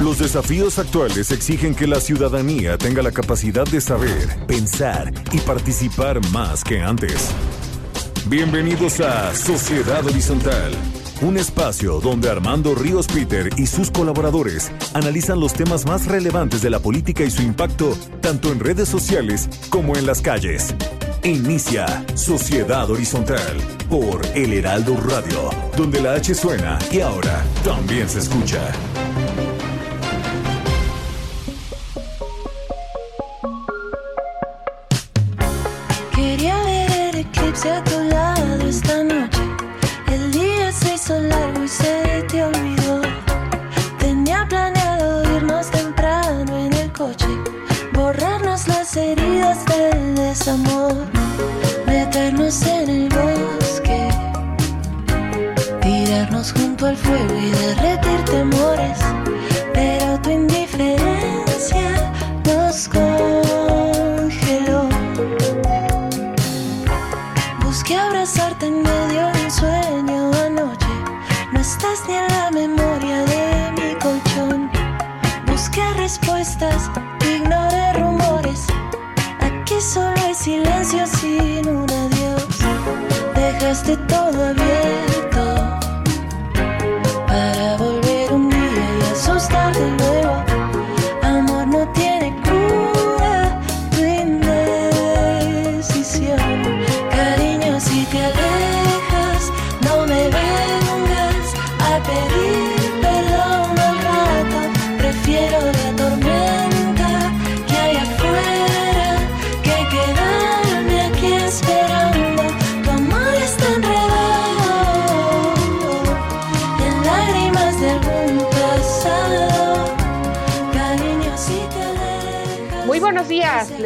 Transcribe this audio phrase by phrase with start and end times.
[0.00, 6.24] Los desafíos actuales exigen que la ciudadanía tenga la capacidad de saber, pensar y participar
[6.30, 7.30] más que antes.
[8.28, 10.70] Bienvenidos a Sociedad Horizontal,
[11.20, 16.70] un espacio donde Armando Ríos Peter y sus colaboradores analizan los temas más relevantes de
[16.70, 20.76] la política y su impacto tanto en redes sociales como en las calles.
[21.24, 23.56] Inicia Sociedad Horizontal
[23.90, 28.60] por El Heraldo Radio, donde la H suena y ahora también se escucha.
[37.58, 39.40] Eclipse a tu lado esta noche.
[40.12, 43.02] El día se hizo largo y se te olvidó.
[43.98, 47.26] Tenía planeado irnos temprano en el coche,
[47.92, 50.94] borrarnos las heridas del desamor,
[51.86, 54.08] meternos en el bosque,
[55.82, 58.98] tirarnos junto al fuego y derretir temores.
[83.88, 85.07] esté todo bien.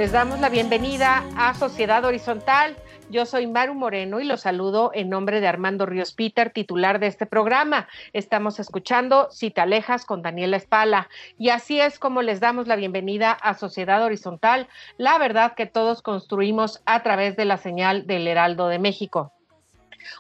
[0.03, 2.75] Les damos la bienvenida a Sociedad Horizontal.
[3.09, 7.07] Yo soy Maru Moreno y los saludo en nombre de Armando Ríos Peter, titular de
[7.07, 7.87] este programa.
[8.13, 11.09] Estamos escuchando Si te alejas con Daniela Espala.
[11.39, 14.67] Y así es como les damos la bienvenida a Sociedad Horizontal,
[14.99, 19.33] la verdad que todos construimos a través de la señal del Heraldo de México.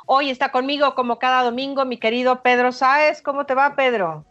[0.06, 3.20] Hoy está conmigo, como cada domingo, mi querido Pedro Sáez.
[3.20, 4.24] ¿Cómo te va, Pedro?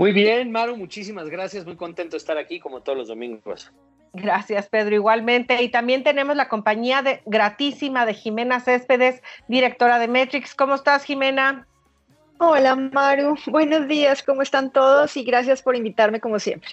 [0.00, 1.66] Muy bien, Maru, muchísimas gracias.
[1.66, 3.70] Muy contento de estar aquí como todos los domingos.
[4.14, 5.62] Gracias, Pedro, igualmente.
[5.62, 10.54] Y también tenemos la compañía de, gratísima de Jimena Céspedes, directora de Metrix.
[10.54, 11.66] ¿Cómo estás, Jimena?
[12.38, 15.14] Hola Maru, buenos días, ¿cómo están todos?
[15.18, 16.70] Y gracias por invitarme como siempre.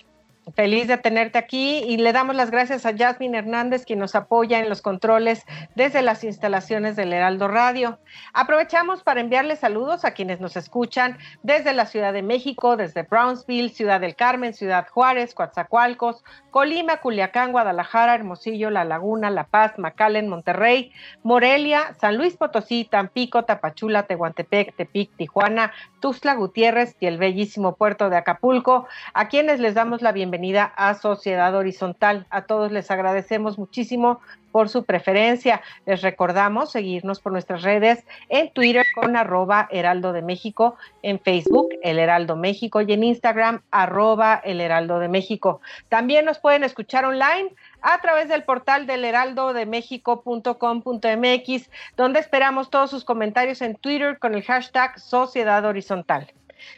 [0.55, 4.59] Feliz de tenerte aquí y le damos las gracias a Jasmine Hernández, quien nos apoya
[4.59, 5.43] en los controles
[5.75, 7.99] desde las instalaciones del Heraldo Radio.
[8.33, 13.71] Aprovechamos para enviarles saludos a quienes nos escuchan desde la Ciudad de México, desde Brownsville,
[13.71, 20.29] Ciudad del Carmen, Ciudad Juárez, Coatzacoalcos, Colima, Culiacán, Guadalajara, Hermosillo, La Laguna, La Paz, McAllen,
[20.29, 20.93] Monterrey,
[21.23, 28.09] Morelia, San Luis Potosí, Tampico, Tapachula, Tehuantepec, Tepic, Tijuana, Tuxtla Gutiérrez y el bellísimo puerto
[28.09, 30.36] de Acapulco, a quienes les damos la bienvenida
[30.75, 32.27] a Sociedad Horizontal.
[32.29, 34.19] A todos les agradecemos muchísimo
[34.51, 35.63] por su preferencia.
[35.85, 41.69] Les recordamos seguirnos por nuestras redes en Twitter con arroba Heraldo de México, en Facebook
[41.81, 45.59] El Heraldo México y en Instagram arroba El Heraldo de México.
[45.89, 53.03] También nos pueden escuchar online a través del portal del heraldodemexico.com.mx, donde esperamos todos sus
[53.03, 56.31] comentarios en Twitter con el hashtag Sociedad Horizontal.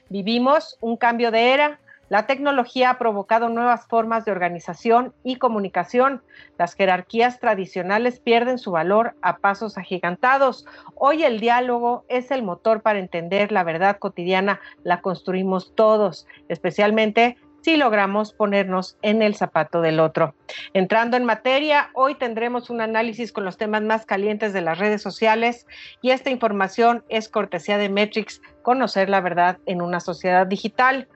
[0.10, 1.80] Vivimos un cambio de era.
[2.10, 6.24] La tecnología ha provocado nuevas formas de organización y comunicación.
[6.58, 10.66] Las jerarquías tradicionales pierden su valor a pasos agigantados.
[10.96, 14.60] Hoy el diálogo es el motor para entender la verdad cotidiana.
[14.84, 20.34] La construimos todos, especialmente si logramos ponernos en el zapato del otro.
[20.74, 25.02] Entrando en materia, hoy tendremos un análisis con los temas más calientes de las redes
[25.02, 25.68] sociales
[26.02, 31.08] y esta información es cortesía de Metrix, conocer la verdad en una sociedad digital.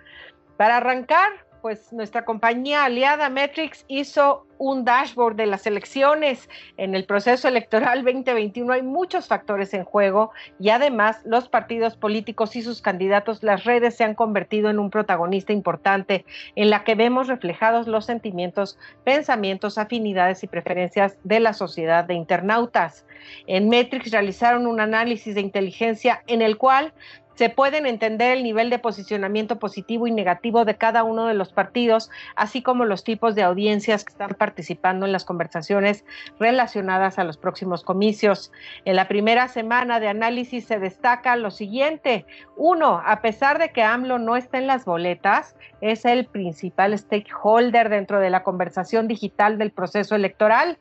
[0.57, 1.29] Para arrancar,
[1.63, 6.49] pues nuestra compañía aliada Metrix hizo un dashboard de las elecciones.
[6.77, 12.55] En el proceso electoral 2021 hay muchos factores en juego y además los partidos políticos
[12.55, 16.95] y sus candidatos, las redes se han convertido en un protagonista importante en la que
[16.95, 23.05] vemos reflejados los sentimientos, pensamientos, afinidades y preferencias de la sociedad de internautas.
[23.47, 26.93] En Metrix realizaron un análisis de inteligencia en el cual
[27.35, 31.51] se pueden entender el nivel de posicionamiento positivo y negativo de cada uno de los
[31.51, 36.05] partidos, así como los tipos de audiencias que están participando en las conversaciones
[36.39, 38.51] relacionadas a los próximos comicios.
[38.85, 42.25] En la primera semana de análisis se destaca lo siguiente.
[42.55, 47.89] Uno, a pesar de que AMLO no está en las boletas, es el principal stakeholder
[47.89, 50.77] dentro de la conversación digital del proceso electoral.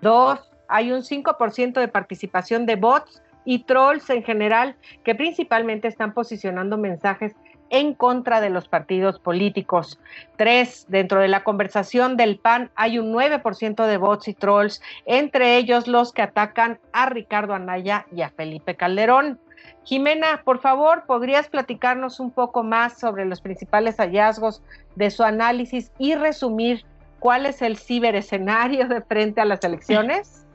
[0.00, 6.12] Dos, hay un 5% de participación de bots y trolls en general que principalmente están
[6.12, 7.34] posicionando mensajes
[7.70, 9.98] en contra de los partidos políticos.
[10.36, 15.56] Tres, dentro de la conversación del PAN hay un 9% de bots y trolls, entre
[15.56, 19.40] ellos los que atacan a Ricardo Anaya y a Felipe Calderón.
[19.82, 24.62] Jimena, por favor, ¿podrías platicarnos un poco más sobre los principales hallazgos
[24.94, 26.84] de su análisis y resumir
[27.18, 30.44] cuál es el ciberescenario de frente a las elecciones?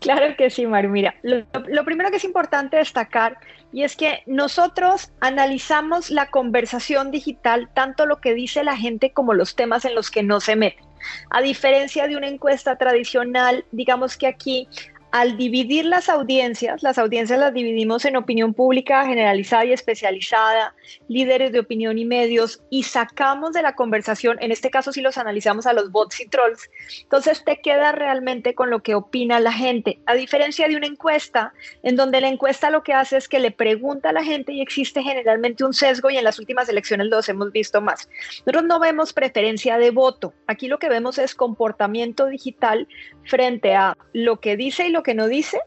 [0.00, 0.88] Claro que sí, Maru.
[0.88, 3.38] Mira, lo, lo, primero que es importante destacar
[3.72, 9.34] y es que nosotros analizamos la conversación digital, tanto lo que dice la gente como
[9.34, 10.84] los temas en los que no se meten.
[11.30, 14.68] A diferencia de una encuesta tradicional, digamos que aquí
[15.12, 20.74] al dividir las audiencias, las audiencias las dividimos en opinión pública generalizada y especializada,
[21.08, 25.18] líderes de opinión y medios, y sacamos de la conversación, en este caso si los
[25.18, 26.70] analizamos a los bots y trolls,
[27.02, 31.52] entonces te queda realmente con lo que opina la gente, a diferencia de una encuesta,
[31.82, 34.60] en donde la encuesta lo que hace es que le pregunta a la gente y
[34.60, 38.08] existe generalmente un sesgo y en las últimas elecciones los hemos visto más.
[38.46, 42.86] Nosotros no vemos preferencia de voto, aquí lo que vemos es comportamiento digital
[43.24, 45.60] frente a lo que dice y lo que no dice,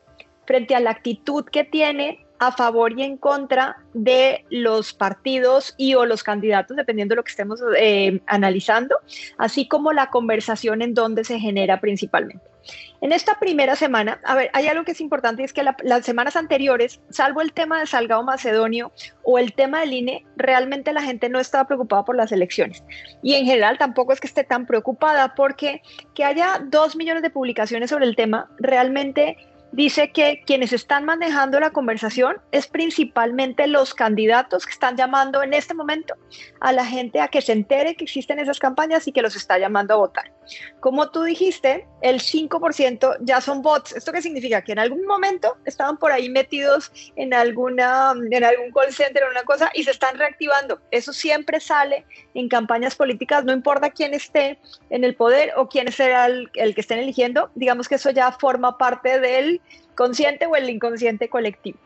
[0.45, 5.95] frente a la actitud que tiene a favor y en contra de los partidos y
[5.95, 8.97] o los candidatos, dependiendo de lo que estemos eh, analizando,
[9.37, 12.52] así como la conversación en donde se genera principalmente.
[13.01, 16.35] En esta primera semana, a ver, hay algo que es importante es que las semanas
[16.35, 18.91] anteriores, salvo el tema de Salgado Macedonio
[19.23, 22.83] o el tema del INE, realmente la gente no estaba preocupada por las elecciones.
[23.21, 25.81] Y en general tampoco es que esté tan preocupada porque
[26.13, 29.37] que haya dos millones de publicaciones sobre el tema realmente
[29.73, 35.53] dice que quienes están manejando la conversación es principalmente los candidatos que están llamando en
[35.53, 36.15] este momento
[36.61, 39.57] a la gente a que se entere que existen esas campañas y que los está
[39.57, 40.31] llamando a votar.
[40.79, 43.93] Como tú dijiste, el 5% ya son bots.
[43.93, 44.61] ¿Esto qué significa?
[44.61, 49.31] Que en algún momento estaban por ahí metidos en, alguna, en algún call center o
[49.31, 50.81] una cosa y se están reactivando.
[50.91, 54.59] Eso siempre sale en campañas políticas, no importa quién esté
[54.89, 57.49] en el poder o quién sea el, el que estén eligiendo.
[57.55, 59.61] Digamos que eso ya forma parte del
[59.95, 61.77] consciente o el inconsciente colectivo.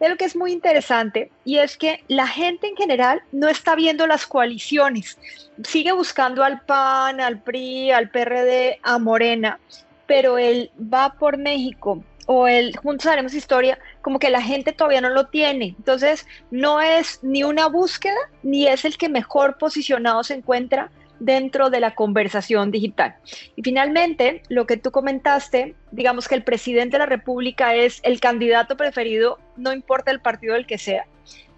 [0.00, 3.74] De lo que es muy interesante y es que la gente en general no está
[3.74, 5.18] viendo las coaliciones,
[5.64, 9.58] sigue buscando al PAN, al PRI, al PRD, a Morena,
[10.06, 15.00] pero él va por México o el Juntos Haremos Historia, como que la gente todavía
[15.00, 15.74] no lo tiene.
[15.78, 21.70] Entonces, no es ni una búsqueda, ni es el que mejor posicionado se encuentra dentro
[21.70, 23.16] de la conversación digital.
[23.56, 28.20] Y finalmente, lo que tú comentaste, digamos que el presidente de la República es el
[28.20, 31.06] candidato preferido, no importa el partido del que sea.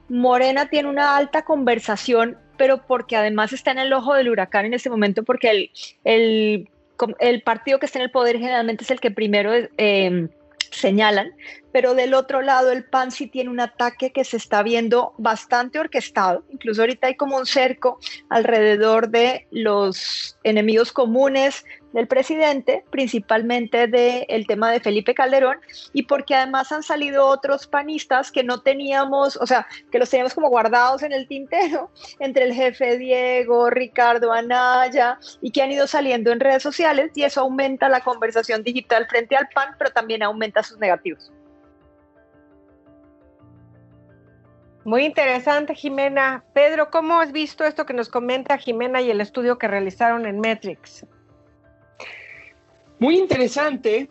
[0.08, 4.74] Morena tiene una alta conversación, pero porque además está en el ojo del huracán en
[4.74, 5.70] este momento, porque el,
[6.04, 6.68] el,
[7.20, 10.28] el partido que está en el poder generalmente es el que primero eh,
[10.70, 11.32] señalan,
[11.72, 15.78] pero del otro lado el PAN sí tiene un ataque que se está viendo bastante
[15.78, 17.98] orquestado, incluso ahorita hay como un cerco
[18.28, 25.58] alrededor de los enemigos comunes del presidente, principalmente del tema de Felipe Calderón,
[25.92, 30.34] y porque además han salido otros panistas que no teníamos, o sea, que los teníamos
[30.34, 35.86] como guardados en el tintero, entre el jefe Diego, Ricardo Anaya, y que han ido
[35.86, 40.22] saliendo en redes sociales, y eso aumenta la conversación digital frente al PAN, pero también
[40.22, 41.32] aumenta sus negativos.
[44.84, 46.44] Muy interesante, Jimena.
[46.54, 50.40] Pedro, ¿cómo has visto esto que nos comenta Jimena y el estudio que realizaron en
[50.40, 51.04] Metrix?
[52.98, 54.08] Muy interesante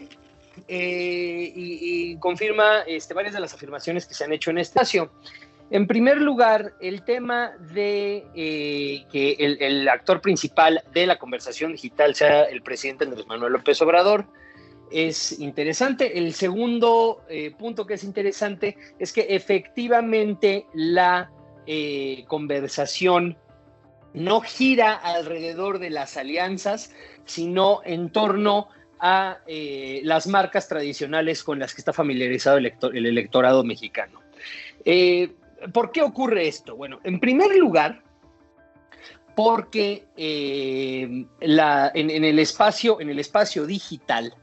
[0.67, 5.11] eh, y, confirma este, varias de las afirmaciones que se han hecho en este espacio.
[5.69, 12.15] En primer lugar, el tema de eh, que el, actor principal de la conversación digital
[12.15, 14.25] sea el presidente Andrés Manuel López Obrador
[14.89, 16.17] es interesante.
[16.17, 21.31] El segundo eh, punto que es interesante es que efectivamente la
[22.27, 23.37] conversación
[24.13, 26.93] no gira alrededor de las alianzas,
[27.25, 33.63] sino en torno a eh, las marcas tradicionales con las que está familiarizado el, electorado
[33.63, 34.21] mexicano.
[34.85, 35.33] Eh,
[35.73, 36.75] ¿Por qué ocurre esto?
[36.75, 38.01] Bueno, en primer lugar,
[39.35, 44.33] porque eh, en, el espacio, en el espacio digital,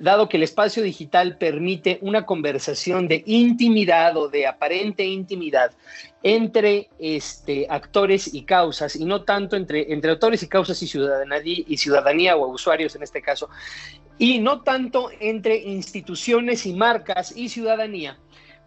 [0.00, 5.70] dado que el espacio digital permite una conversación de intimidad o de aparente intimidad
[6.22, 11.40] entre este, actores y causas, y no tanto entre, entre actores y causas y ciudadanía,
[11.44, 13.48] y ciudadanía o usuarios en este caso,
[14.18, 18.18] y no tanto entre instituciones y marcas y ciudadanía,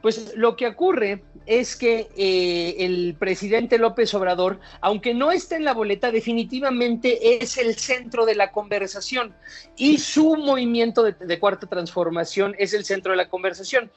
[0.06, 5.64] pues lo que ocurre es que eh, el presidente López Obrador, aunque no esté en
[5.64, 9.34] la boleta, definitivamente es el centro de la conversación
[9.76, 13.90] y su movimiento de cuarta transformación es el centro de la conversación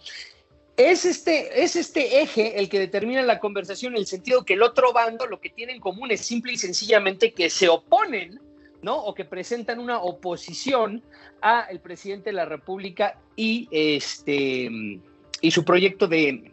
[0.79, 4.63] es este, es este eje el que determina la conversación en el sentido que el
[4.63, 8.41] otro bando lo que tiene en común es simple y sencillamente que se oponen,
[8.81, 8.97] ¿no?
[8.97, 11.03] O que presentan una oposición
[11.43, 14.71] a el presidente de la República y este
[15.41, 16.53] y su proyecto de,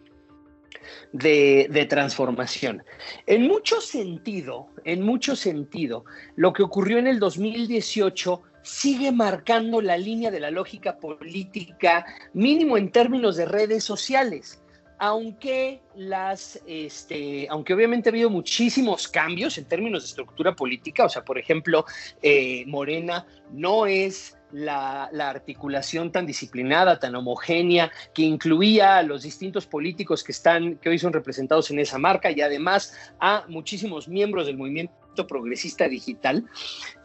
[1.11, 2.83] de, transformación.
[3.25, 9.97] En mucho sentido, en mucho sentido, lo que ocurrió en el 2018 sigue marcando la
[9.97, 14.61] línea de la lógica política, mínimo en términos de redes sociales.
[14.97, 21.09] Aunque las, este, aunque obviamente ha habido muchísimos cambios en términos de estructura política, o
[21.09, 21.85] sea, por ejemplo,
[22.21, 29.23] eh, Morena no es la, la, articulación tan disciplinada, tan homogénea, que incluía a los
[29.23, 34.07] distintos políticos que están, que hoy son representados en esa marca y además a muchísimos
[34.07, 34.93] miembros del movimiento
[35.27, 36.45] progresista digital,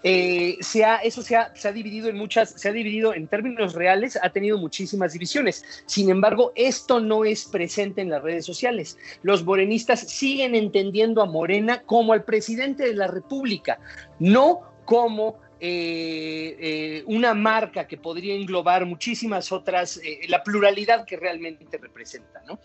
[0.03, 3.29] eh, se ha, eso se ha, se ha, dividido en muchas, se ha dividido en
[3.29, 5.65] términos reales, ha tenido muchísimas divisiones.
[5.87, 8.99] Sin embargo, esto no es presente en las redes sociales.
[9.23, 13.79] Los morenistas siguen entendiendo a Morena como al presidente de la República,
[14.19, 21.19] no como eh, eh, una marca que podría englobar muchísimas otras, eh, la pluralidad que
[21.19, 22.61] realmente representa, ¿no?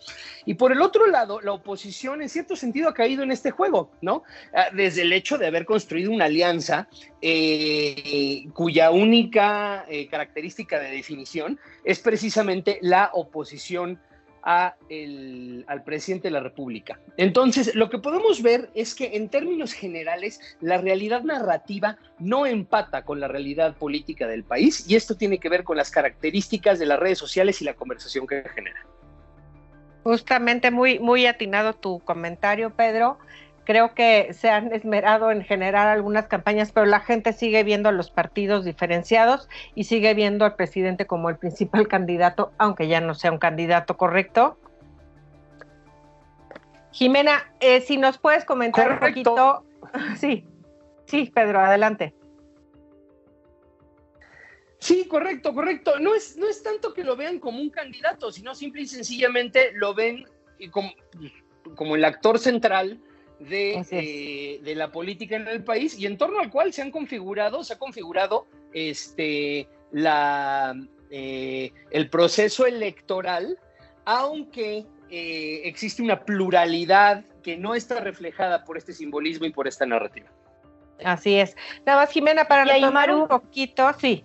[0.46, 3.90] Y por el otro lado, la oposición en cierto sentido ha caído en este juego,
[4.00, 4.22] ¿no?
[4.54, 6.88] Ah, desde el hecho de haber construido una alianza
[8.54, 13.98] cuya única característica de definición es precisamente la oposición
[14.46, 17.00] al presidente de la República.
[17.16, 23.04] Entonces, lo que podemos ver es que en términos generales, la realidad narrativa no empata
[23.04, 26.86] con la realidad política del país y esto tiene que ver con las características de
[26.86, 28.86] las redes sociales y la conversación que genera.
[30.04, 33.18] Justamente muy, muy atinado tu comentario, Pedro
[33.66, 37.92] creo que se han esmerado en generar algunas campañas, pero la gente sigue viendo a
[37.92, 43.14] los partidos diferenciados y sigue viendo al presidente como el principal candidato, aunque ya no
[43.14, 44.56] sea un candidato correcto.
[46.92, 49.62] Jimena, eh, si nos puedes comentar un poquito.
[50.18, 50.44] Sí,
[51.06, 52.12] sí, Pedro, adelante.
[54.78, 55.98] Sí, correcto, correcto.
[56.00, 59.70] No es, no es tanto que lo vean como un candidato, sino simple y sencillamente
[59.74, 60.26] lo ven
[60.70, 60.92] como,
[61.76, 63.00] como el actor central
[63.38, 67.62] eh, de, la política en el país y en torno al cual se han configurado,
[67.64, 70.74] se ha configurado este, la,
[71.10, 73.58] eh, el proceso electoral,
[74.06, 79.84] aunque eh, existe una pluralidad que no está reflejada por este simbolismo y por esta
[79.84, 80.30] narrativa.
[81.04, 81.54] Así es.
[81.84, 84.24] Nada más, Jimena, para retomar un poquito, sí.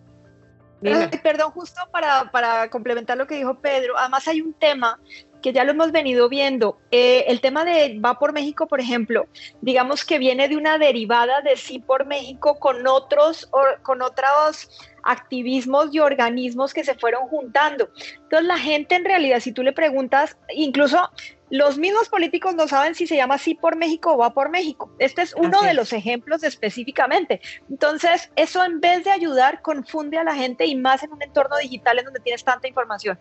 [1.22, 4.98] perdón, justo para, para complementar lo que dijo Pedro, además hay un tema
[5.42, 6.80] que ya lo hemos venido viendo.
[6.92, 9.28] Eh, el tema de Va por México, por ejemplo,
[9.62, 13.50] digamos que viene de una derivada de Sí por México con otros,
[13.84, 14.70] con otros
[15.04, 17.90] activismos y organismos que se fueron juntando.
[18.24, 21.10] Entonces la gente en realidad, si tú le preguntas, incluso
[21.50, 24.90] los mismos políticos no saben si se llama Sí por México o Va por México.
[25.00, 27.42] Este es uno de los ejemplos específicamente.
[27.70, 31.58] Entonces, eso en vez de ayudar, confunde a la gente y más en un entorno
[31.58, 33.20] digital en donde tienes tanta información.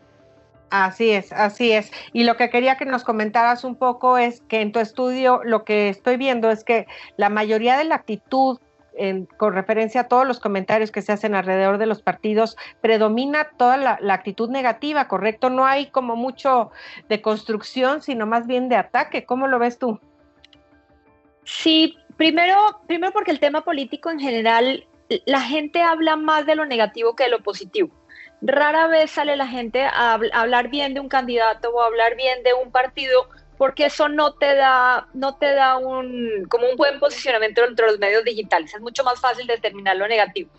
[0.71, 1.91] Así es, así es.
[2.13, 5.65] Y lo que quería que nos comentaras un poco es que en tu estudio lo
[5.65, 6.87] que estoy viendo es que
[7.17, 8.59] la mayoría de la actitud
[9.37, 13.77] con referencia a todos los comentarios que se hacen alrededor de los partidos, predomina toda
[13.77, 15.49] la, actitud negativa, ¿correcto?
[15.49, 16.71] No hay como mucho
[17.09, 19.25] de construcción, sino más bien de ataque.
[19.25, 19.99] ¿Cómo lo ves tú?
[21.45, 24.87] Sí, primero, primero porque el tema político en general,
[25.25, 27.91] la gente habla más de lo negativo que de lo positivo
[28.43, 32.43] rara vez sale la gente a, hablar bien de un candidato o a hablar bien
[32.43, 33.29] de un partido
[33.59, 37.93] porque eso no te da, no te da un, como un buen posicionamiento dentro de
[37.93, 38.73] los medios digitales.
[38.73, 40.51] Es mucho más fácil determinar lo negativo.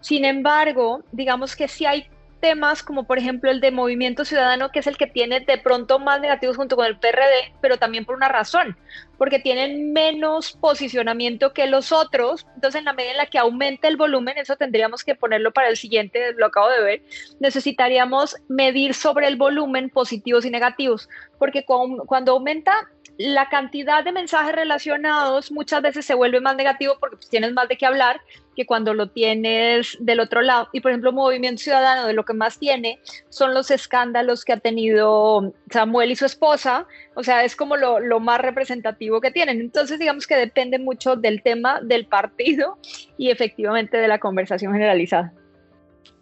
[0.00, 2.08] Sin embargo, digamos que sí hay
[2.44, 5.98] temas como por ejemplo el de Movimiento Ciudadano, que es el que tiene de pronto
[5.98, 8.76] más negativos junto con el PRD, pero también por una razón,
[9.16, 12.46] porque tienen menos posicionamiento que los otros.
[12.54, 15.70] Entonces, en la medida en la que aumente el volumen, eso tendríamos que ponerlo para
[15.70, 17.02] el siguiente, lo acabo de ver,
[17.40, 21.08] necesitaríamos medir sobre el volumen positivos y negativos,
[21.38, 22.74] porque cuando aumenta
[23.16, 27.68] la cantidad de mensajes relacionados muchas veces se vuelve más negativo porque pues, tienes más
[27.68, 28.20] de qué hablar
[28.54, 30.68] que cuando lo tienes del otro lado.
[30.72, 34.58] Y por ejemplo, Movimiento Ciudadano de lo que más tiene son los escándalos que ha
[34.58, 36.86] tenido Samuel y su esposa.
[37.14, 39.60] O sea, es como lo, lo más representativo que tienen.
[39.60, 42.78] Entonces, digamos que depende mucho del tema del partido
[43.16, 45.32] y efectivamente de la conversación generalizada.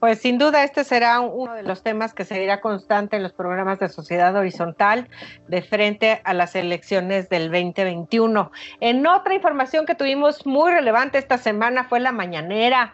[0.01, 3.79] Pues sin duda este será uno de los temas que seguirá constante en los programas
[3.79, 5.09] de sociedad horizontal
[5.49, 8.51] de frente a las elecciones del 2021.
[8.81, 12.93] En otra información que tuvimos muy relevante esta semana fue la mañanera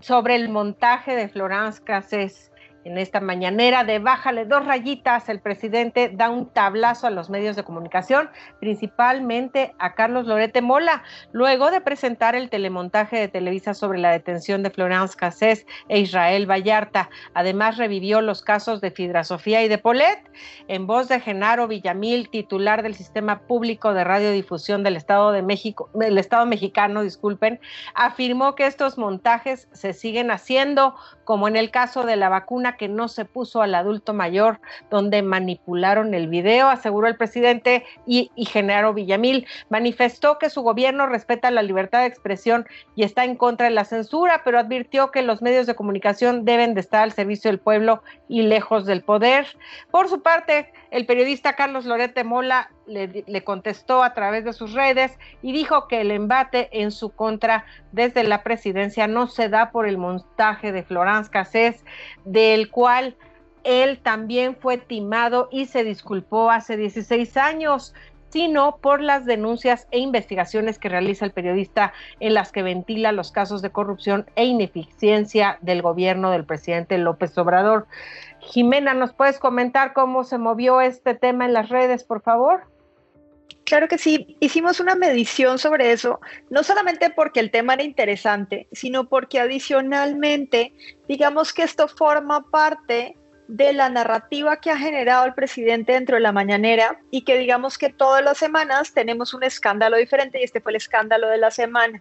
[0.00, 2.52] sobre el montaje de Florence Cassés
[2.88, 7.54] en esta mañanera de Bájale dos rayitas, el presidente da un tablazo a los medios
[7.54, 8.30] de comunicación,
[8.60, 11.02] principalmente a Carlos Lorete Mola,
[11.32, 16.50] luego de presentar el telemontaje de Televisa sobre la detención de Florence Cassés e Israel
[16.50, 17.10] Vallarta.
[17.34, 20.18] Además, revivió los casos de Fidra Sofía y de Polet.
[20.66, 25.90] En voz de Genaro Villamil, titular del Sistema Público de Radiodifusión del Estado de México,
[25.92, 27.60] del Estado mexicano, disculpen,
[27.94, 32.88] afirmó que estos montajes se siguen haciendo, como en el caso de la vacuna que
[32.88, 38.46] no se puso al adulto mayor, donde manipularon el video, aseguró el presidente y, y
[38.46, 39.46] Genaro Villamil.
[39.68, 43.84] Manifestó que su gobierno respeta la libertad de expresión y está en contra de la
[43.84, 48.02] censura, pero advirtió que los medios de comunicación deben de estar al servicio del pueblo
[48.28, 49.46] y lejos del poder.
[49.90, 55.18] Por su parte, el periodista Carlos Lorete Mola le, contestó a través de sus redes
[55.42, 59.86] y dijo que el embate en su contra desde la presidencia no se da por
[59.86, 61.84] el montaje de Florence Cassés,
[62.24, 63.16] del cual
[63.64, 67.94] él también fue timado y se disculpó hace 16 años
[68.30, 73.32] sino por las denuncias e investigaciones que realiza el periodista en las que ventila los
[73.32, 77.86] casos de corrupción e ineficiencia del gobierno del presidente López Obrador.
[78.40, 82.64] Jimena, ¿nos puedes comentar cómo se movió este tema en las redes, por favor?
[83.68, 88.66] Claro que sí, hicimos una medición sobre eso, no solamente porque el tema era interesante,
[88.72, 90.72] sino porque adicionalmente,
[91.06, 93.14] digamos que esto forma parte
[93.46, 97.76] de la narrativa que ha generado el presidente dentro de la mañanera y que digamos
[97.76, 101.50] que todas las semanas tenemos un escándalo diferente y este fue el escándalo de la
[101.50, 102.00] semana.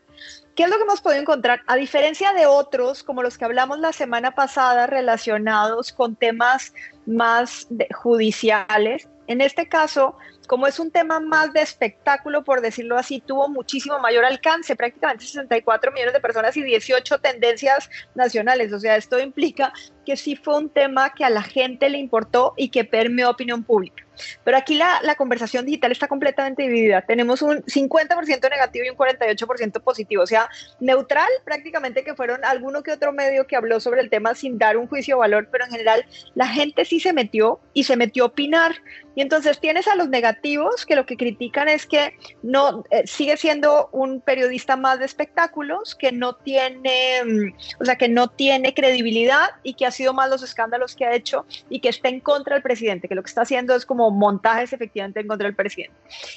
[0.55, 1.63] ¿Qué es lo que hemos podido encontrar?
[1.67, 6.73] A diferencia de otros, como los que hablamos la semana pasada relacionados con temas
[7.05, 13.19] más judiciales, en este caso como es un tema más de espectáculo, por decirlo así,
[13.19, 18.71] tuvo muchísimo mayor alcance, prácticamente 64 millones de personas y 18 tendencias nacionales.
[18.73, 19.73] O sea, esto implica
[20.07, 23.65] que sí fue un tema que a la gente le importó y que permeó opinión
[23.65, 24.07] pública.
[24.45, 27.01] Pero aquí la, la conversación digital está completamente dividida.
[27.01, 30.23] Tenemos un 50% negativo y un 48% positivo.
[30.23, 34.33] O sea, neutral prácticamente que fueron alguno que otro medio que habló sobre el tema
[34.33, 37.83] sin dar un juicio de valor, pero en general la gente sí se metió y
[37.83, 38.75] se metió a opinar.
[39.15, 43.35] Y entonces tienes a los negativos que lo que critican es que no eh, sigue
[43.35, 48.75] siendo un periodista más de espectáculos, que no tiene, mm, o sea, que no tiene
[48.75, 52.19] credibilidad y que ha sido más los escándalos que ha hecho y que está en
[52.19, 55.55] contra del presidente, que lo que está haciendo es como montajes efectivamente en contra del
[55.55, 55.95] presidente.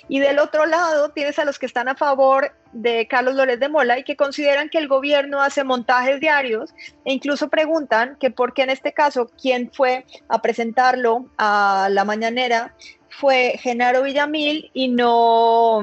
[0.08, 3.68] Y del otro lado tienes a los que están a favor de Carlos Lórez de
[3.68, 6.70] Mola y que consideran que el gobierno hace montajes diarios
[7.04, 12.04] e incluso preguntan que por qué en este caso quién fue a presentarlo a la
[12.04, 12.74] mañanera
[13.08, 15.82] fue Genaro Villamil y no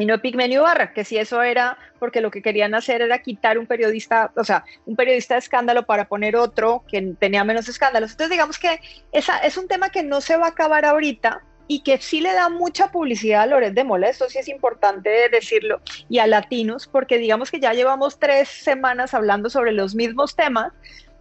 [0.00, 3.58] y no Pigmenio Barra, que si eso era porque lo que querían hacer era quitar
[3.58, 8.12] un periodista, o sea, un periodista de escándalo para poner otro que tenía menos escándalos.
[8.12, 8.80] Entonces, digamos que
[9.12, 12.32] esa es un tema que no se va a acabar ahorita y que sí le
[12.32, 16.86] da mucha publicidad a Loret de Mola, esto sí es importante decirlo, y a Latinos,
[16.86, 20.72] porque digamos que ya llevamos tres semanas hablando sobre los mismos temas.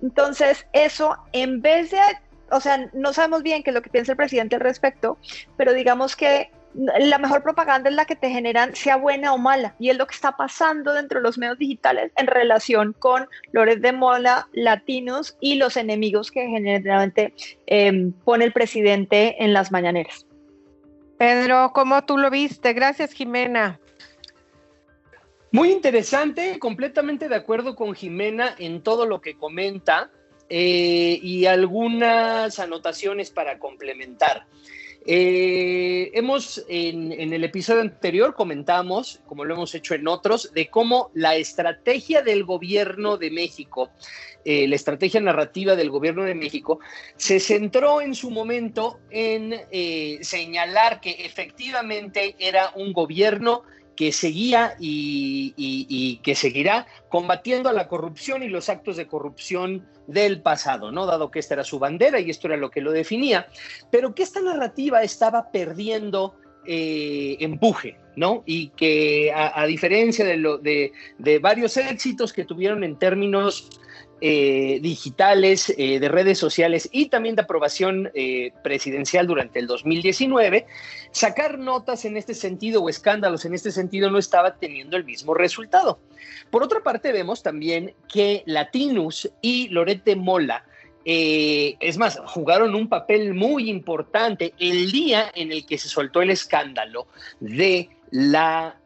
[0.02, 2.00] Entonces, eso en vez de
[2.52, 5.18] o sea, no sabemos bien qué es lo que piensa el presidente al respecto,
[5.56, 9.76] pero digamos que la mejor propaganda es la que te generan, sea buena o mala,
[9.80, 13.82] y es lo que está pasando dentro de los medios digitales en relación con Lores
[13.82, 17.34] de Mola, latinos y los enemigos que generalmente
[17.66, 20.26] em, pone el presidente en las mañaneras.
[21.18, 22.74] Pedro, ¿cómo tú lo viste?
[22.74, 23.80] Gracias, Jimena.
[25.52, 30.12] Muy interesante, completamente de acuerdo con Jimena en todo lo que comenta.
[30.52, 34.48] eh, y algunas anotaciones para complementar.
[35.12, 41.10] Eh, hemos en, el episodio anterior comentamos, como lo hemos hecho en otros, de cómo
[41.16, 43.90] la estrategia del gobierno de México,
[44.46, 46.80] eh, la estrategia narrativa del gobierno de México,
[47.18, 49.56] se centró en su momento en
[50.22, 53.64] señalar que efectivamente era un gobierno
[54.00, 60.42] que seguía y, que seguirá combatiendo a la corrupción y los actos de corrupción del
[60.42, 61.06] pasado, ¿no?
[61.06, 63.50] Dado que esta era su bandera y esto era lo que lo definía,
[63.92, 66.34] pero que esta narrativa estaba perdiendo
[66.66, 68.44] eh, empuje, ¿no?
[68.46, 73.68] Y que a, diferencia de, de varios éxitos que tuvieron en términos
[74.22, 80.66] eh, digitales, eh, de redes sociales y también de aprobación eh, presidencial durante el 2019,
[81.12, 85.34] sacar notas en este sentido o escándalos en este sentido no estaba teniendo el mismo
[85.34, 86.00] resultado.
[86.52, 90.66] Por otra parte, vemos también que Latinus y Lorete Mola,
[91.12, 96.30] es más, jugaron un papel muy importante el día en el que se soltó el
[96.30, 97.08] escándalo
[97.40, 98.78] de la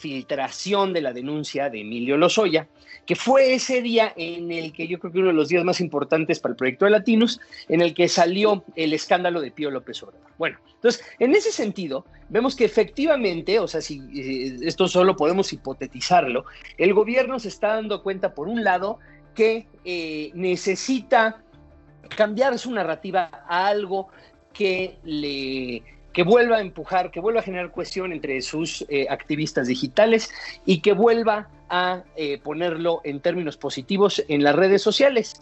[0.00, 2.66] filtración de la denuncia de Emilio Lozoya
[3.08, 5.80] que fue ese día en el que yo creo que uno de los días más
[5.80, 10.02] importantes para el proyecto de Latinos, en el que salió el escándalo de Pío López
[10.02, 10.28] Obrador.
[10.36, 15.50] Bueno, entonces, en ese sentido, vemos que efectivamente, o sea, si eh, esto solo podemos
[15.54, 16.44] hipotetizarlo,
[16.76, 18.98] el gobierno se está dando cuenta, por un lado,
[19.34, 21.42] que eh, necesita
[22.08, 24.08] cambiar su narrativa a algo
[24.52, 29.68] que le que vuelva a empujar, que vuelva a generar cuestión entre sus eh, activistas
[29.68, 30.30] digitales
[30.66, 35.40] y que vuelva a eh, ponerlo en términos positivos en las redes sociales.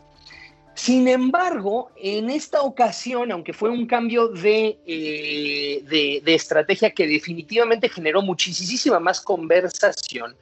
[0.74, 5.83] Sin embargo, en esta ocasión, aunque fue un cambio de, eh,
[6.22, 10.37] de, estrategia que definitivamente generó muchísima más conversación,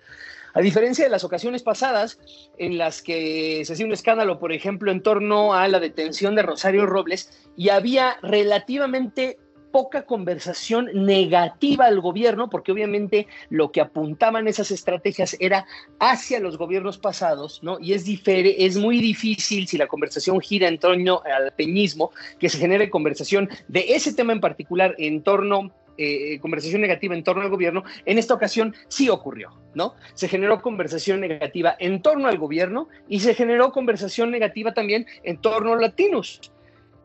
[0.55, 2.19] a diferencia de las ocasiones pasadas
[2.59, 6.43] en las que se hacía un escándalo, por ejemplo, en torno a la detención de
[6.43, 9.39] Rosario Robles, y había relativamente
[9.75, 15.67] poca conversación negativa al gobierno, porque obviamente lo que apuntaban esas estrategias era
[15.99, 17.81] hacia los gobiernos pasados, ¿no?
[17.81, 22.59] Y es, es muy difícil si la conversación gira en torno al peñismo, que se
[22.59, 27.51] genere conversación de ese tema en particular en torno eh, conversación negativa en torno al
[27.51, 29.95] gobierno, en esta ocasión sí ocurrió, ¿no?
[30.15, 35.39] Se generó conversación negativa en torno al gobierno y se generó conversación negativa también en
[35.39, 36.41] torno a latinos.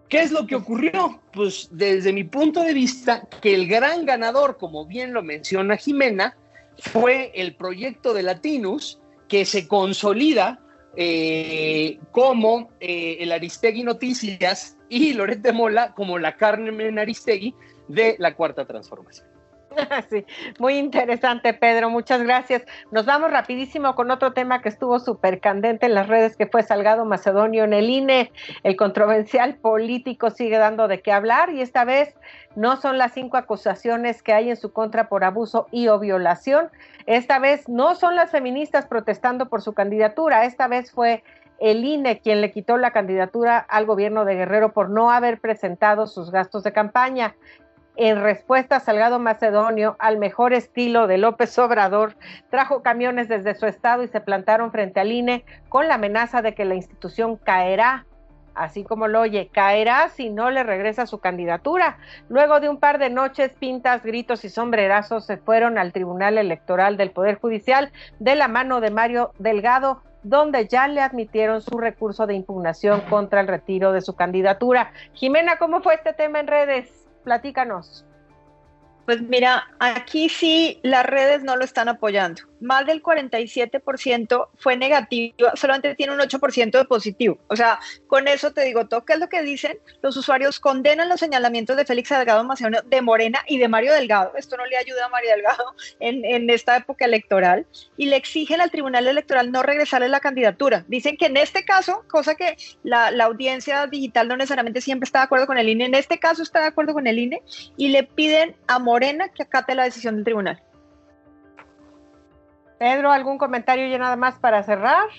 [0.10, 1.22] ¿Qué es lo que ocurrió?
[1.32, 6.36] Pues desde mi punto de vista, que el gran ganador, como bien lo menciona Jimena,
[6.80, 10.60] fue el proyecto de Latinus, que se consolida
[10.96, 17.54] eh, como eh, el Aristegui Noticias y Lorete Mola como la Carmen Aristegui
[17.90, 19.28] de la Cuarta Transformación.
[20.10, 20.26] Sí,
[20.60, 21.90] muy interesante, Pedro.
[21.90, 22.64] Muchas gracias.
[22.92, 26.64] Nos vamos rapidísimo con otro tema que estuvo súper candente en las redes, que fue
[26.64, 28.32] Salgado Macedonio en el INE.
[28.64, 32.16] El controversial político sigue dando de qué hablar y esta vez
[32.56, 36.70] no son las cinco acusaciones que hay en su contra por abuso y o violación.
[37.06, 40.46] Esta vez no son las feministas protestando por su candidatura.
[40.46, 41.24] Esta vez fue
[41.60, 46.08] el INE quien le quitó la candidatura al gobierno de Guerrero por no haber presentado
[46.08, 47.36] sus gastos de campaña
[48.00, 52.16] en respuesta Salgado Macedonio, al mejor estilo de López Obrador,
[52.50, 56.56] trajo camiones desde su estado y se plantaron frente al INE con la amenaza de
[56.56, 58.06] que la institución caerá
[58.56, 61.98] así como lo oye, caerá si no le regresa su candidatura.
[62.30, 66.98] Luego de un par de noches, pintas, gritos y sombrerazos se fueron al Tribunal Electoral
[66.98, 72.28] del Poder Judicial de la mano de Mario Delgado, donde ya le admitieron su recurso
[72.28, 74.92] de impugnación contra el retiro de su candidatura.
[75.14, 77.09] Jimena, ¿cómo fue este tema en redes?
[77.24, 78.06] Platícanos.
[79.06, 85.36] Pues mira, aquí sí las redes no lo están apoyando más del 47% fue negativo,
[85.56, 87.38] solamente tiene un 8% de positivo.
[87.48, 89.78] O sea, con eso te digo todo, ¿qué es lo que dicen?
[90.02, 94.34] Los usuarios condenan los señalamientos de Félix Delgado Macedonio, de Morena y de Mario Delgado.
[94.36, 97.66] Esto no le ayuda a Mario Delgado en, en esta época electoral.
[97.98, 100.86] Y le exigen al Tribunal Electoral no regresarle la candidatura.
[100.88, 105.20] Dicen que en este caso, cosa que la, la audiencia digital no necesariamente siempre está
[105.20, 107.42] de acuerdo con el INE, en este caso está de acuerdo con el INE
[107.78, 110.62] y le piden a Morena que acate la decisión del tribunal.
[112.80, 115.10] Pedro, ¿algún comentario ya nada más para cerrar?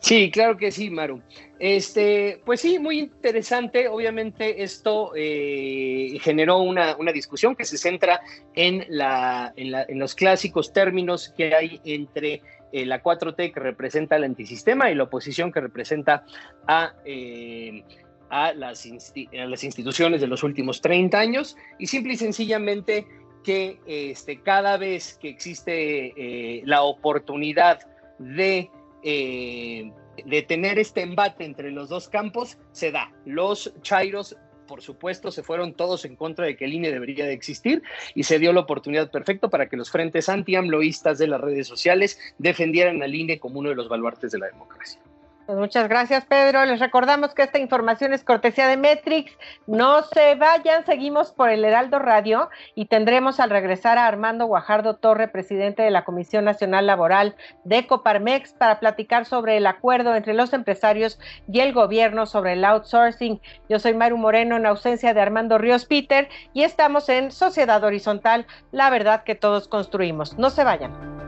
[0.00, 1.22] Sí, claro que sí, Maru.
[1.58, 3.88] Este, pues sí, muy interesante.
[3.88, 8.20] Obviamente esto eh, generó una, discusión que se centra
[8.54, 12.42] en, la, en, los clásicos términos que hay entre
[12.72, 16.24] eh, la 4T que representa el antisistema y la oposición que representa
[16.68, 17.82] a, eh,
[18.30, 23.06] a, las, a las instituciones de los últimos 30 años y simple y sencillamente
[23.44, 27.80] que este, cada vez que existe eh, la oportunidad
[28.18, 28.70] de,
[29.02, 29.92] eh,
[30.24, 33.12] de tener este embate entre los dos campos se da.
[33.24, 34.36] Los Chairos
[34.68, 37.82] por supuesto, se fueron todos en contra de que el INE debería de existir
[38.14, 42.18] y se dio la oportunidad perfecta para que los frentes anti-amloístas de las redes sociales
[42.36, 45.00] defendieran al INE como uno de los baluartes de la democracia.
[45.48, 46.62] Pues muchas gracias, Pedro.
[46.66, 49.32] Les recordamos que esta información es cortesía de Metrix.
[49.66, 54.96] No se vayan, seguimos por el Heraldo Radio y tendremos al regresar a Armando Guajardo
[54.96, 57.34] Torre, presidente de la Comisión Nacional Laboral
[57.64, 61.18] de Coparmex, para platicar sobre el acuerdo entre los empresarios
[61.50, 63.40] y el gobierno sobre el outsourcing.
[63.70, 68.46] Yo soy Maru Moreno en ausencia de Armando Ríos Peter y estamos en Sociedad Horizontal,
[68.70, 70.36] la verdad que todos construimos.
[70.36, 71.27] No se vayan.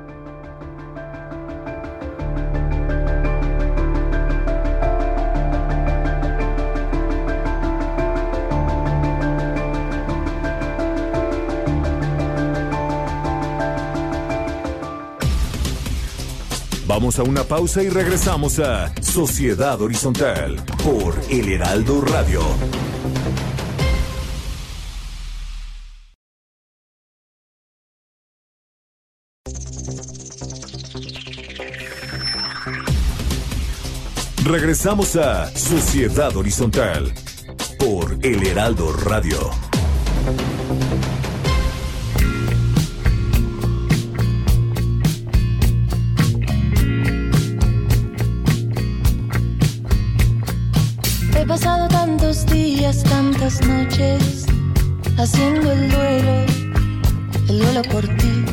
[16.91, 22.43] Vamos a una pausa y regresamos a Sociedad Horizontal por El Heraldo Radio.
[34.43, 37.15] Regresamos a Sociedad Horizontal
[37.79, 39.39] por El Heraldo Radio.
[52.41, 54.47] Tantos días, tantas noches,
[55.19, 56.47] haciendo el duelo,
[57.49, 58.45] el duelo por ti.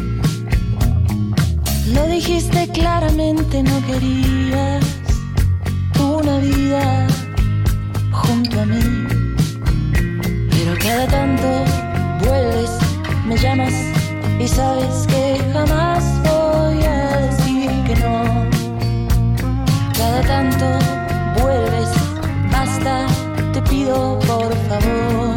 [1.93, 4.84] Lo dijiste claramente, no querías
[6.00, 7.08] una vida
[8.12, 9.08] junto a mí.
[10.50, 11.47] Pero cada tanto
[12.26, 12.71] vuelves,
[13.26, 13.73] me llamas
[14.39, 18.23] y sabes que jamás voy a decir que no.
[19.93, 20.65] Cada tanto
[21.41, 22.08] vuelves
[22.84, 23.16] te
[23.69, 25.36] pido por favor.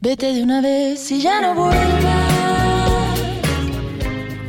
[0.00, 2.42] Vete de una vez y ya no vuelvas.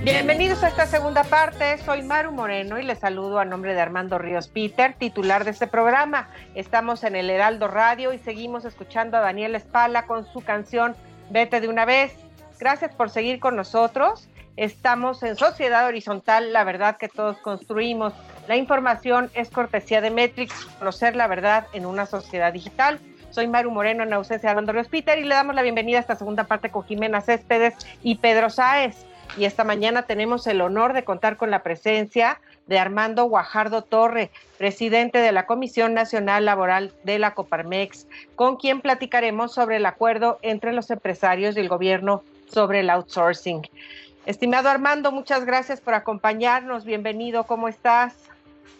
[0.04, 1.78] Bienvenidos a esta segunda parte.
[1.78, 5.68] Soy Maru Moreno y les saludo a nombre de Armando Ríos Peter, titular de este
[5.68, 6.28] programa.
[6.56, 10.96] Estamos en el Heraldo Radio y seguimos escuchando a Daniel Espala con su canción
[11.30, 12.14] Vete de una vez.
[12.60, 14.28] Gracias por seguir con nosotros.
[14.56, 18.14] Estamos en Sociedad Horizontal, la verdad que todos construimos.
[18.48, 23.00] La información es cortesía de Metrix, conocer la verdad en una sociedad digital.
[23.30, 26.44] Soy Maru Moreno en ausencia de Armando y le damos la bienvenida a esta segunda
[26.44, 29.06] parte con Jimena Céspedes y Pedro Sáez.
[29.38, 34.30] Y esta mañana tenemos el honor de contar con la presencia de Armando Guajardo Torre,
[34.58, 40.38] presidente de la Comisión Nacional Laboral de la Coparmex, con quien platicaremos sobre el acuerdo
[40.42, 43.62] entre los empresarios y el gobierno sobre el outsourcing.
[44.26, 46.86] Estimado Armando, muchas gracias por acompañarnos.
[46.86, 48.14] Bienvenido, ¿cómo estás?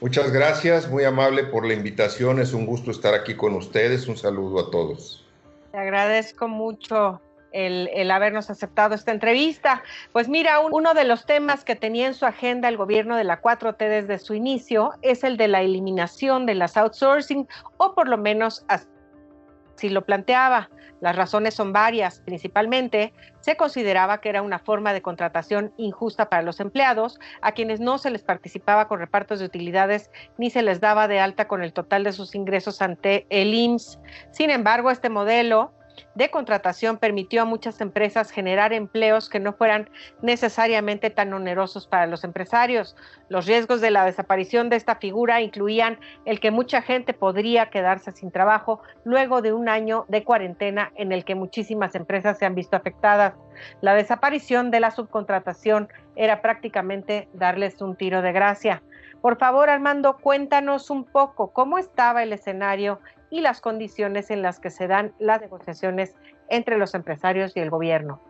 [0.02, 2.40] Muchas gracias, muy amable por la invitación.
[2.40, 4.08] Es un gusto estar aquí con ustedes.
[4.08, 5.26] Un saludo a todos.
[5.72, 7.22] Te agradezco mucho
[7.54, 9.84] el, habernos aceptado esta entrevista.
[10.12, 13.42] Pues mira, uno de los temas que tenía en su agenda el gobierno de la
[13.42, 18.18] 4T desde su inicio es el de la eliminación de las outsourcing, o por lo
[18.18, 20.70] menos así lo planteaba.
[21.04, 22.22] Las razones son varias.
[22.22, 23.12] Principalmente,
[23.42, 27.98] se consideraba que era una forma de contratación injusta para los empleados, a quienes no
[27.98, 31.74] se les participaba con repartos de utilidades ni se les daba de alta con el
[31.74, 34.00] total de sus ingresos ante el IMSS.
[34.32, 35.74] Sin embargo, este modelo
[36.16, 39.90] de contratación permitió a muchas empresas generar empleos que no fueran
[40.22, 42.96] necesariamente tan onerosos para los empresarios.
[43.30, 48.12] Los riesgos de la desaparición de esta figura incluían el que mucha gente podría quedarse
[48.12, 52.56] sin trabajo luego de un año de cuarentena en el que muchísimas empresas se han
[52.56, 53.34] visto afectadas.
[53.82, 58.84] La desaparición de la subcontratación era prácticamente darles un tiro de gracia.
[59.22, 63.00] Por favor, Armando, cuéntanos un poco cómo estaba el escenario
[63.34, 66.14] y las condiciones en las que se dan las negociaciones
[66.50, 68.22] entre los empresarios y el gobierno.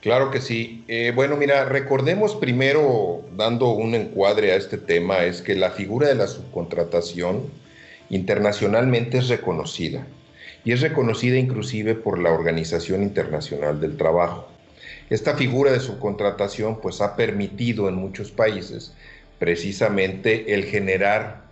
[0.00, 0.84] Claro que sí.
[0.88, 6.08] Eh, bueno, mira, recordemos primero, dando un encuadre a este tema, es que la figura
[6.08, 7.52] de la subcontratación
[8.10, 10.04] internacionalmente es reconocida
[10.64, 14.48] y es reconocida inclusive por la Organización Internacional del Trabajo.
[15.08, 18.92] Esta figura de subcontratación pues ha permitido en muchos países
[19.38, 21.42] precisamente el generar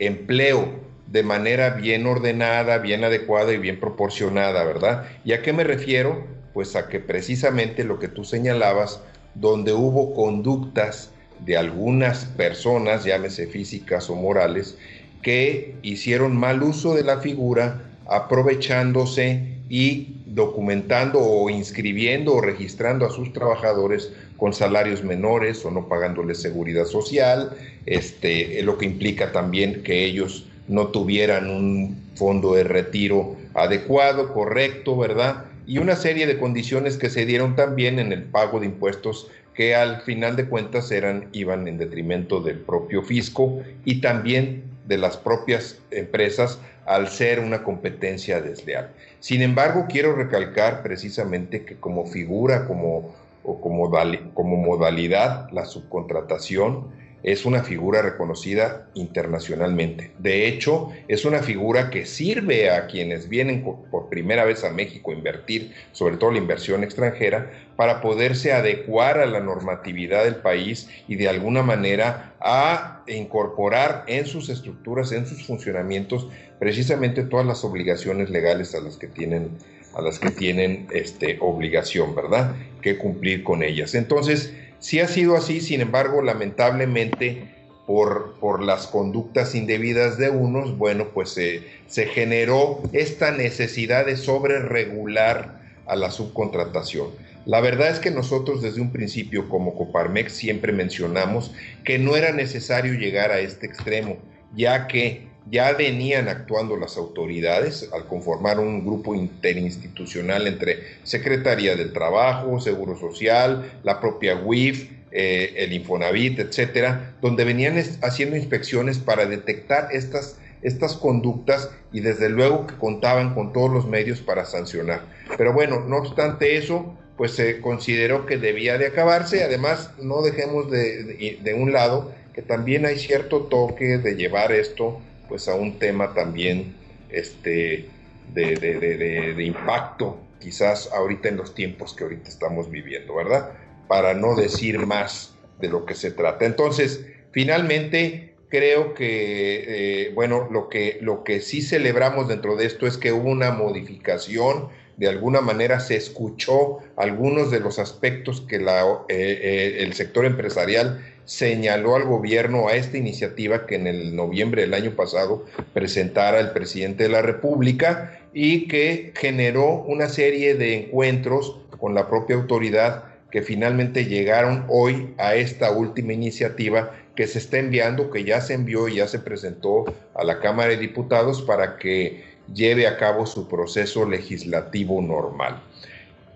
[0.00, 5.06] empleo de manera bien ordenada, bien adecuada y bien proporcionada, ¿verdad?
[5.24, 6.24] ¿Y a qué me refiero?
[6.52, 9.00] Pues a que precisamente lo que tú señalabas,
[9.34, 11.10] donde hubo conductas
[11.44, 14.78] de algunas personas, llámese físicas o morales,
[15.22, 23.10] que hicieron mal uso de la figura, aprovechándose y documentando o inscribiendo o registrando a
[23.10, 29.82] sus trabajadores con salarios menores o no pagándoles seguridad social, este, lo que implica también
[29.82, 35.44] que ellos no tuvieran un fondo de retiro adecuado, correcto, ¿verdad?
[35.66, 39.74] Y una serie de condiciones que se dieron también en el pago de impuestos que
[39.74, 45.16] al final de cuentas eran, iban en detrimento del propio fisco y también de las
[45.16, 48.90] propias empresas al ser una competencia desleal.
[49.18, 53.90] Sin embargo, quiero recalcar precisamente que como figura, como, o como,
[54.34, 60.12] como modalidad, la subcontratación es una figura reconocida internacionalmente.
[60.18, 65.10] De hecho, es una figura que sirve a quienes vienen por primera vez a México
[65.10, 70.88] a invertir, sobre todo la inversión extranjera, para poderse adecuar a la normatividad del país
[71.08, 76.28] y de alguna manera a incorporar en sus estructuras, en sus funcionamientos,
[76.60, 79.50] precisamente todas las obligaciones legales a las que tienen
[79.96, 82.54] a las que tienen este, obligación, ¿verdad?
[82.82, 83.94] Que cumplir con ellas.
[83.94, 87.54] Entonces, Sí ha sido así, sin embargo, lamentablemente,
[87.86, 95.60] por, por las conductas indebidas de unos, bueno, pues se generó esta necesidad de sobreregular
[95.86, 97.10] a la subcontratación.
[97.46, 101.52] La verdad es que nosotros desde un principio como Coparmex siempre mencionamos
[101.84, 104.16] que no era necesario llegar a este extremo,
[104.56, 111.92] ya que ya venían actuando las autoridades al conformar un grupo interinstitucional entre Secretaría del
[111.92, 119.26] Trabajo, Seguro Social, la propia WIF, eh, el Infonavit, etcétera, donde venían haciendo inspecciones para
[119.26, 125.02] detectar estas, estas conductas y desde luego que contaban con todos los medios para sancionar.
[125.38, 129.44] Pero bueno, no obstante eso, pues se consideró que debía de acabarse.
[129.44, 135.00] Además, no dejemos de, de un lado que también hay cierto toque de llevar esto
[135.28, 136.74] pues a un tema también
[137.10, 137.88] este,
[138.32, 143.52] de, impacto, quizás ahorita en los tiempos que ahorita estamos viviendo, ¿verdad?
[143.88, 146.44] Para no decir más de lo que se trata.
[146.44, 152.86] Entonces, finalmente, creo que, eh, bueno, lo que, lo que sí celebramos dentro de esto
[152.86, 158.58] es que hubo una modificación, de alguna manera se escuchó algunos de los aspectos que
[158.58, 164.16] la, eh, eh, el sector empresarial señaló al gobierno a esta iniciativa que en el
[164.16, 170.54] noviembre del año pasado presentara el presidente de la República y que generó una serie
[170.54, 177.26] de encuentros con la propia autoridad que finalmente llegaron hoy a esta última iniciativa que
[177.26, 179.84] se está enviando, que ya se envió y ya se presentó
[180.14, 185.60] a la Cámara de Diputados para que lleve a cabo su proceso legislativo normal.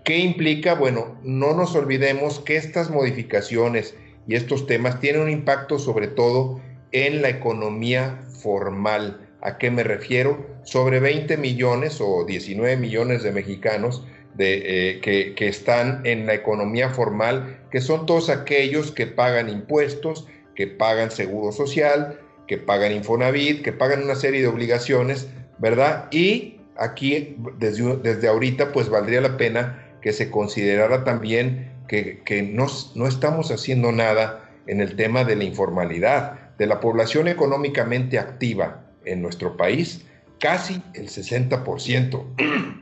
[0.03, 0.73] ¿Qué implica?
[0.73, 3.95] Bueno, no nos olvidemos que estas modificaciones
[4.27, 9.29] y estos temas tienen un impacto sobre todo en la economía formal.
[9.41, 10.45] ¿A qué me refiero?
[10.63, 14.05] Sobre 20 millones o 19 millones de mexicanos
[14.35, 19.49] de, eh, que, que están en la economía formal, que son todos aquellos que pagan
[19.49, 26.07] impuestos, que pagan seguro social, que pagan Infonavit, que pagan una serie de obligaciones, ¿verdad?
[26.11, 32.67] Y aquí, desde, desde ahorita, pues valdría la pena que se considerara también que, no,
[32.95, 38.85] no estamos haciendo nada en el tema de la informalidad, de la población económicamente activa
[39.03, 40.05] en nuestro país,
[40.39, 42.23] casi el 60%.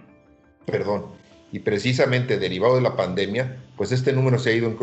[0.65, 1.05] Perdón.
[1.51, 4.77] Y precisamente derivado de la pandemia, pues este número se ha ido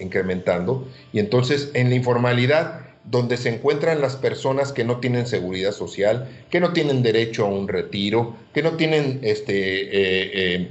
[0.00, 0.88] incrementando.
[1.12, 6.26] Y entonces en la informalidad, donde se encuentran las personas que no tienen seguridad social,
[6.48, 10.68] que no tienen derecho a un retiro, que no tienen este, eh, eh,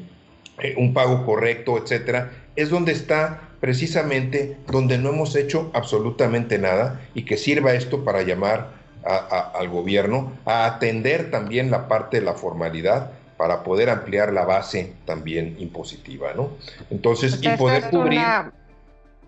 [0.76, 7.26] un pago correcto, etcétera, es donde está precisamente donde no hemos hecho absolutamente nada y
[7.26, 8.70] que sirva esto para llamar
[9.04, 14.94] al gobierno a atender también la parte de la formalidad para poder ampliar la base
[15.06, 16.50] también impositiva, ¿no?
[16.90, 18.22] Entonces, y poder cubrir...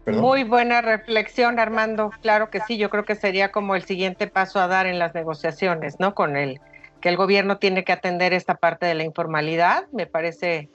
[0.08, 2.12] Muy buena reflexión, Armando.
[2.24, 5.14] Claro que sí, yo creo que sería como el siguiente paso a dar en las
[5.14, 6.16] negociaciones, ¿no?
[6.16, 6.60] Con el
[7.00, 9.86] que el gobierno tiene que atender esta parte de la informalidad.
[9.92, 10.70] Me parece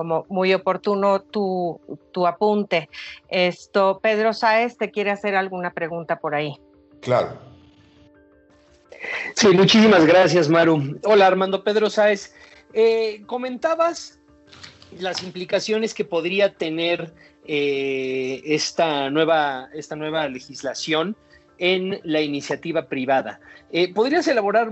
[0.00, 1.78] como muy oportuno tu,
[2.10, 2.88] tu apunte.
[3.28, 6.56] Esto, Pedro Sáez, ¿te quiere hacer alguna pregunta por ahí?
[7.02, 7.36] Claro.
[9.34, 10.98] Sí, muchísimas gracias, Maru.
[11.04, 12.34] Hola, Armando Pedro Sáez.
[12.72, 14.18] Eh, comentabas
[14.98, 17.12] las implicaciones que podría tener
[17.46, 21.14] eh, esta, nueva, esta nueva legislación
[21.58, 23.38] en la iniciativa privada.
[23.70, 24.70] Eh, ¿Podrías elaborar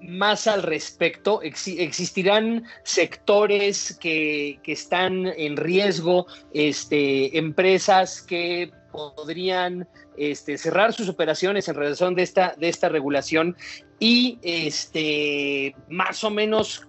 [0.00, 1.40] más al respecto?
[1.42, 11.74] ¿Existirán sectores que, están en riesgo, este, empresas que podrían este, cerrar sus operaciones en
[11.74, 13.56] razón de esta, de esta regulación
[13.98, 16.88] y este, más o menos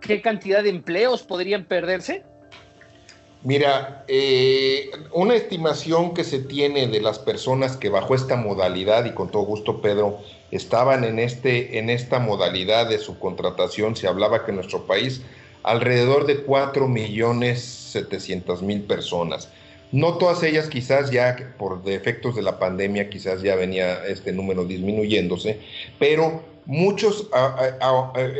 [0.00, 2.24] qué cantidad de empleos podrían perderse?
[3.44, 9.12] Mira, eh, una estimación que se tiene de las personas que bajo esta modalidad, y
[9.12, 10.18] con todo gusto Pedro,
[10.50, 15.22] estaban en, este, en esta modalidad de subcontratación, se hablaba que en nuestro país
[15.62, 19.50] alrededor de 4 millones 700 mil personas.
[19.92, 24.64] No todas ellas quizás ya por defectos de la pandemia quizás ya venía este número
[24.64, 25.60] disminuyéndose,
[25.98, 27.30] pero muchos,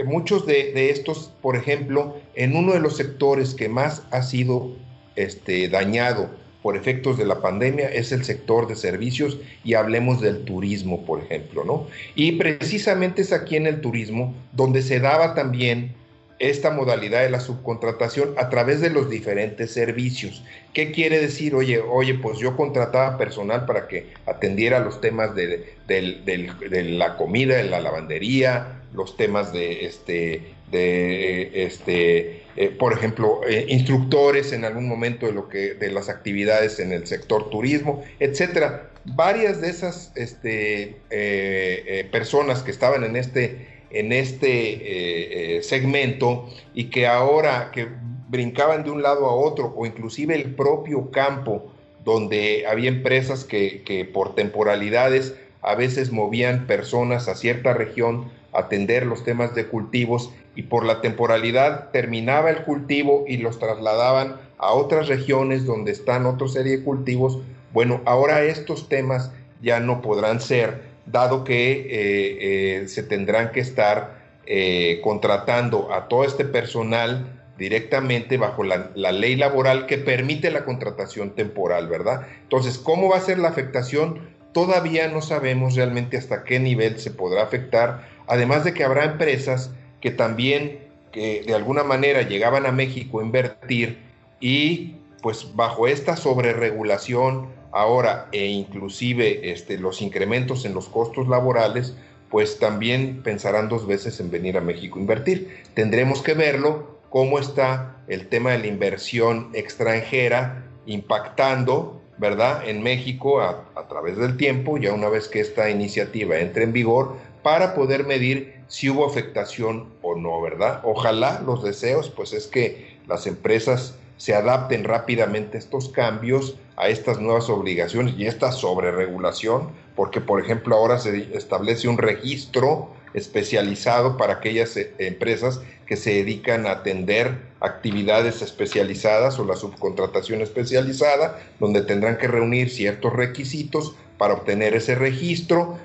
[0.05, 4.72] muchos de, de, estos, por ejemplo, en uno de los sectores que más ha sido
[5.18, 6.30] este, dañado
[6.62, 11.20] por efectos de la pandemia es el sector de servicios y hablemos del turismo, por
[11.20, 11.86] ejemplo, ¿no?
[12.14, 15.94] Y precisamente es aquí en el turismo donde se daba también
[16.38, 20.44] esta modalidad de la subcontratación a través de los diferentes servicios.
[20.72, 21.54] ¿Qué quiere decir?
[21.54, 27.64] Oye, oye, pues yo contrataba personal para que atendiera los temas de, la comida, de
[27.64, 34.88] la lavandería, los temas de, este, de, este, eh, por ejemplo, eh, instructores en algún
[34.88, 38.90] momento de, lo que, de las actividades en el sector turismo, etcétera.
[39.04, 47.06] Varias de esas este, eh, personas que estaban en este en este segmento y que
[47.06, 47.88] ahora que
[48.28, 51.72] brincaban de un lado a otro o inclusive el propio campo
[52.04, 59.06] donde había empresas que, que por temporalidades a veces movían personas a cierta región atender
[59.06, 64.72] los temas de cultivos y por la temporalidad terminaba el cultivo y los trasladaban a
[64.72, 67.38] otras regiones donde están otra serie de cultivos.
[67.72, 69.30] Bueno, ahora estos temas
[69.62, 76.09] ya no podrán ser dado que eh, eh, se tendrán que estar eh, contratando a
[76.09, 82.26] todo este personal directamente bajo la, ley laboral que permite la contratación temporal, ¿verdad?
[82.42, 84.20] Entonces, ¿cómo va a ser la afectación?
[84.52, 89.70] Todavía no sabemos realmente hasta qué nivel se podrá afectar, además de que habrá empresas
[90.01, 93.99] que también que de alguna manera llegaban a México a invertir
[94.41, 101.97] y pues bajo esta sobreregulación, ahora e inclusive este, los incrementos en los costos laborales,
[102.31, 105.62] pues también pensarán dos veces en venir a México a invertir.
[105.74, 113.41] Tendremos que verlo cómo está el tema de la inversión extranjera impactando, ¿verdad?, en México
[113.41, 117.16] a, a través del tiempo, ya una vez que esta iniciativa entre en vigor,
[117.49, 120.82] para poder medir si hubo afectación o no, ¿verdad?
[120.84, 126.90] Ojalá los deseos, pues es que las empresas se adapten rápidamente a estos cambios, a
[126.90, 134.16] estas nuevas obligaciones y esta sobreregulación, porque por ejemplo ahora se establece un registro especializado
[134.16, 141.38] para aquellas eh, empresas que se dedican a atender actividades especializadas o la subcontratación especializada,
[141.59, 145.78] donde tendrán que reunir ciertos requisitos para obtener ese registro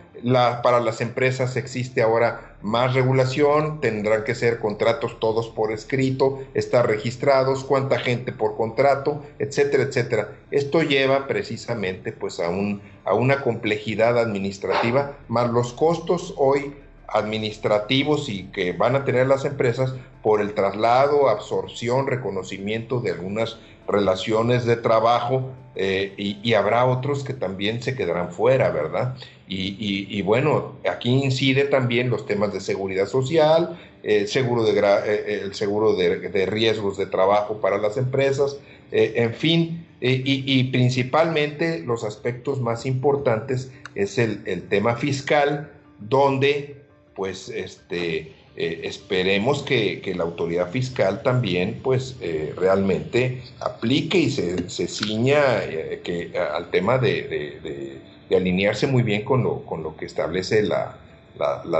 [0.63, 6.87] para las empresas existe ahora más regulación, tendrán que ser contratos todos por escrito, estar
[6.87, 10.29] registrados, cuánta gente por contrato, etcétera, etcétera.
[10.49, 16.73] Esto lleva precisamente pues a, un, a una complejidad administrativa, más los costos hoy
[17.13, 23.57] administrativos y que van a tener las empresas por el traslado, absorción, reconocimiento de algunas
[23.87, 29.15] relaciones de trabajo eh, y, habrá otros que también se quedarán fuera, ¿verdad?
[29.47, 35.53] Y, bueno, aquí incide también los temas de seguridad social, eh, seguro de, eh, el
[35.53, 38.57] seguro de, riesgos de trabajo para las empresas,
[38.91, 46.82] en fin, y, principalmente los aspectos más importantes es el tema fiscal, donde
[47.15, 54.69] pues este eh, esperemos que, la autoridad fiscal también pues eh, realmente aplique y se,
[54.69, 57.99] se ciña eh, que, al tema de,
[58.29, 60.97] alinearse muy bien con lo, con lo que establece la,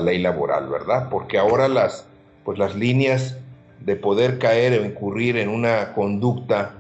[0.01, 1.09] ley laboral, ¿verdad?
[1.09, 2.05] Porque ahora las,
[2.43, 3.38] pues las líneas
[3.79, 6.73] de poder caer o incurrir en una conducta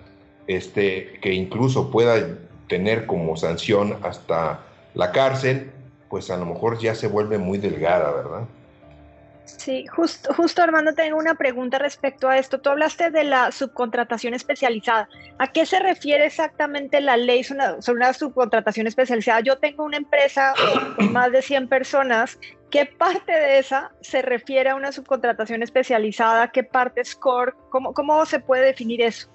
[0.47, 2.37] este, que incluso pueda
[2.67, 4.61] tener como sanción hasta
[4.95, 5.71] la cárcel,
[6.13, 8.41] pues a lo mejor ya se vuelve muy delgada, ¿verdad?
[9.45, 12.61] Sí, justo, justo Armando, tengo una pregunta respecto a esto.
[12.61, 15.09] Tú hablaste de la subcontratación especializada.
[15.39, 19.39] ¿A qué se refiere exactamente la ley sobre una, subcontratación especializada?
[19.39, 20.53] Yo tengo una empresa
[20.97, 22.37] con más de 100 personas.
[22.69, 26.49] ¿Qué parte de esa se refiere a una subcontratación especializada?
[26.49, 27.53] ¿Qué parte es core?
[27.71, 29.29] ¿Cómo, cómo se puede definir eso?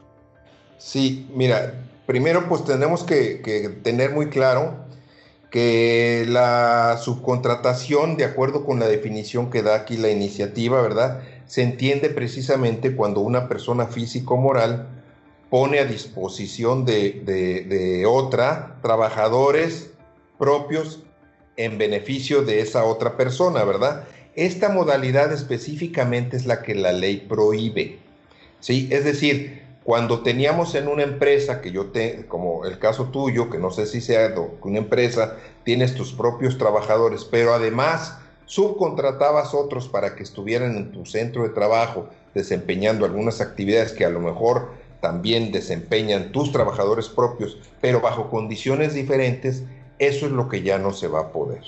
[0.77, 1.75] Sí, mira,
[2.07, 4.87] primero pues tenemos que, que tener muy claro
[5.51, 11.23] que la subcontratación, de acuerdo con la definición que da aquí la iniciativa, ¿verdad?
[11.47, 14.89] Se entiende precisamente cuando una persona físico-moral
[15.49, 19.91] pone a disposición de, otra trabajadores
[20.39, 21.01] propios
[21.57, 24.05] en beneficio de esa otra persona, ¿verdad?
[24.37, 27.99] Esta modalidad específicamente es la que la ley prohíbe,
[28.61, 28.89] ¿sí?
[28.91, 33.57] Es decir, Cuando teníamos en una empresa que yo te, como el caso tuyo, que
[33.57, 40.15] no sé si sea una empresa, tienes tus propios trabajadores, pero además subcontratabas otros para
[40.15, 45.53] que estuvieran en tu centro de trabajo desempeñando algunas actividades que a lo mejor también
[45.53, 49.63] desempeñan tus trabajadores propios, pero bajo condiciones diferentes,
[49.99, 51.63] eso es lo que ya no se va a poder.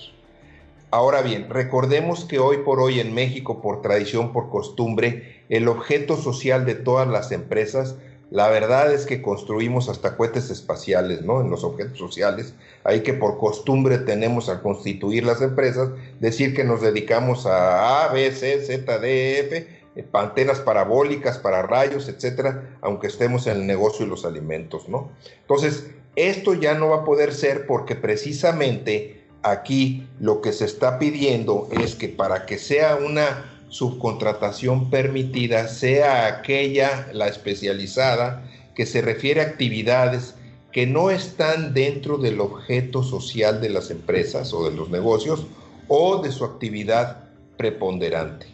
[0.91, 6.19] Ahora bien, recordemos que hoy por hoy en México, por tradición, por costumbre, el objeto
[6.19, 7.97] social de todas las empresas,
[8.31, 11.41] la verdad es que construimos hasta cohetes espaciales, ¿no?
[11.41, 12.55] En los objetos sociales.
[12.85, 18.13] Hay que por costumbre tenemos al constituir las empresas, decir que nos dedicamos a A,
[18.13, 23.67] B, C, Z, D, F, eh, antenas parabólicas para rayos, etcétera, aunque estemos en el
[23.67, 25.11] negocio de los alimentos, ¿no?
[25.41, 30.99] Entonces, esto ya no va a poder ser porque precisamente aquí lo que se está
[30.99, 38.45] pidiendo es que para que sea una subcontratación permitida sea aquella, la especializada,
[38.75, 40.35] que se refiere a actividades
[40.73, 45.47] que no están dentro del objeto social de las empresas o de los negocios
[45.89, 47.25] o de su actividad
[47.57, 48.47] preponderante,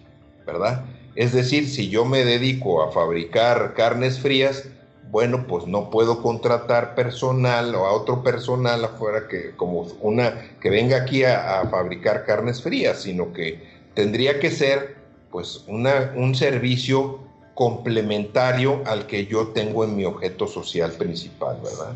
[0.46, 0.84] ¿verdad?
[1.14, 4.68] Es decir, si yo me dedico a fabricar carnes frías,
[5.10, 10.68] bueno, pues no puedo contratar personal o a otro personal afuera que como una que
[10.68, 13.62] venga aquí a, fabricar carnes frías, sino que
[13.94, 14.95] tendría que ser
[15.36, 17.18] pues una, un servicio
[17.52, 21.92] complementario al que yo tengo en mi objeto social principal, ¿verdad?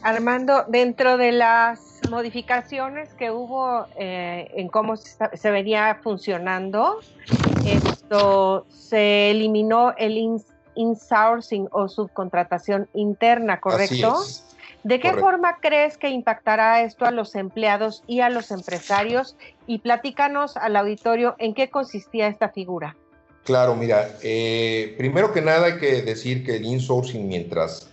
[0.00, 7.00] Armando, dentro de las modificaciones que hubo eh, en cómo se, venía funcionando,
[7.66, 10.40] esto se eliminó el
[10.74, 14.24] insourcing o subcontratación interna, ¿correcto?
[14.84, 19.34] ¿De qué forma crees que impactará esto a los empleados y a los empresarios?
[19.66, 22.96] Y platícanos al auditorio en qué consistía esta figura.
[23.44, 27.90] Claro, mira, eh, primero que nada hay que decir que el insourcing, mientras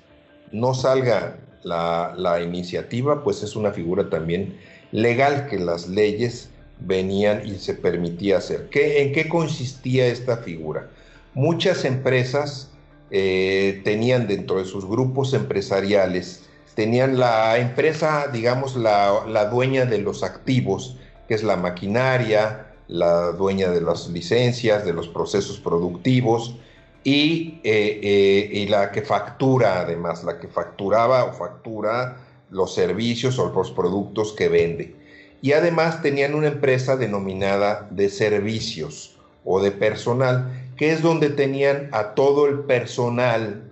[0.53, 4.57] no salga la, iniciativa, pues es una figura también
[4.91, 6.49] legal que las leyes
[6.79, 8.69] venían y se permitía hacer.
[8.69, 10.89] ¿Qué, ¿En qué consistía esta figura?
[11.33, 12.71] Muchas empresas
[13.11, 16.43] eh, tenían dentro de sus grupos empresariales,
[16.75, 20.97] tenían la empresa, digamos, la, la dueña de los activos,
[21.31, 26.57] que es la maquinaria, la dueña de las licencias, de los procesos productivos,
[27.05, 32.17] y, eh, eh, y, la que factura, además, la que facturaba o factura
[32.49, 34.93] los servicios o los productos que vende.
[35.41, 41.87] Y además tenían una empresa denominada de servicios o de personal, que es donde tenían
[41.93, 43.71] a todo el personal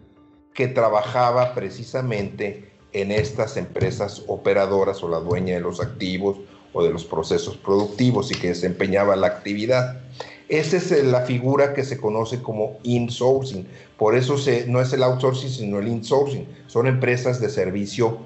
[0.54, 6.38] que trabajaba precisamente en estas empresas operadoras o la dueña de los activos
[6.74, 10.02] o de los procesos productivos y que desempeñaba la actividad.
[10.48, 13.68] Esa es la figura que se conoce como insourcing.
[13.98, 14.36] Por eso
[14.68, 16.48] no es el outsourcing, sino el insourcing.
[16.68, 18.18] Son empresas de servicio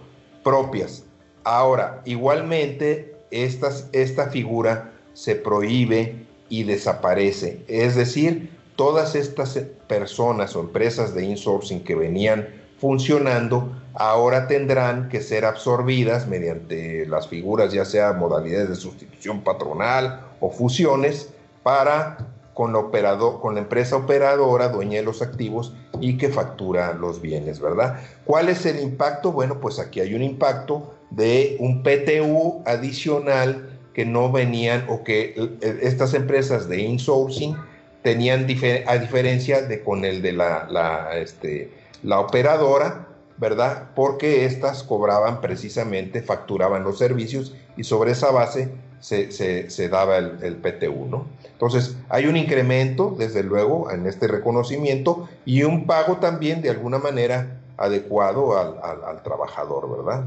[0.44, 1.04] propias.
[1.44, 7.64] Ahora, igualmente, esta figura se prohíbe y desaparece.
[7.68, 12.48] Es decir, todas estas personas o empresas de insourcing que venían
[12.80, 20.22] funcionando ahora tendrán que ser absorbidas mediante las figuras, ya sea modalidades de sustitución patronal
[20.40, 21.30] o fusiones,
[21.64, 22.18] para
[22.54, 27.60] con la, con la empresa operadora, dueña de los activos y que factura los bienes,
[27.60, 28.00] ¿verdad?
[28.26, 29.32] ¿Cuál es el impacto?
[29.32, 35.34] Bueno, pues aquí hay un impacto de un PTU adicional que no venían o que
[35.38, 37.56] eh, estas empresas de insourcing
[38.02, 38.46] tenían
[38.88, 41.72] a diferencia de con el de la, la, este,
[42.04, 43.08] la operadora,
[43.44, 43.90] ¿verdad?
[43.94, 50.56] Porque estas cobraban precisamente, facturaban los servicios y sobre esa base se, daba el, el,
[50.56, 51.26] PTU, ¿no?
[51.52, 57.00] Entonces, hay un incremento, desde luego, en este reconocimiento y un pago también de alguna
[57.00, 60.24] manera adecuado al trabajador, ¿verdad?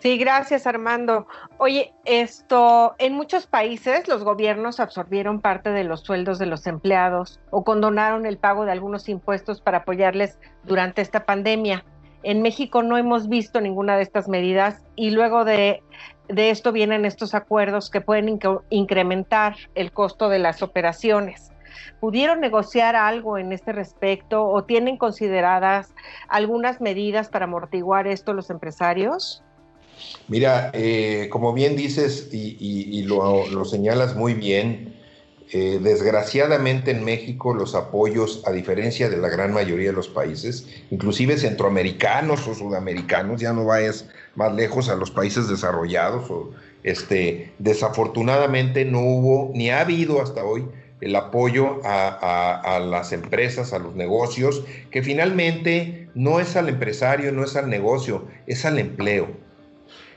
[0.00, 1.26] Sí, gracias Armando.
[1.58, 7.38] Oye, esto, en muchos países los gobiernos absorbieron parte de los sueldos de los empleados
[7.50, 11.84] o condonaron el pago de algunos impuestos para apoyarles durante esta pandemia.
[12.22, 15.82] En México no hemos visto ninguna de estas medidas y luego de,
[16.28, 18.38] de esto vienen estos acuerdos que pueden
[18.70, 21.52] incrementar el costo de las operaciones.
[22.00, 25.94] ¿Pudieron negociar algo en este respecto o tienen consideradas
[26.26, 29.44] algunas medidas para amortiguar esto los empresarios?
[30.28, 34.94] Mira, eh, como bien dices y, lo, señalas muy bien,
[35.52, 40.68] eh, desgraciadamente en México los apoyos, a diferencia de la gran mayoría de los países,
[40.90, 46.52] inclusive centroamericanos o sudamericanos, ya no vayas más lejos a los países desarrollados, o,
[46.84, 50.64] este, desafortunadamente no hubo ni ha habido hasta hoy
[51.00, 57.44] el apoyo a, las empresas, a los negocios, que finalmente no es al empresario, no
[57.44, 59.28] es al negocio, es al empleo.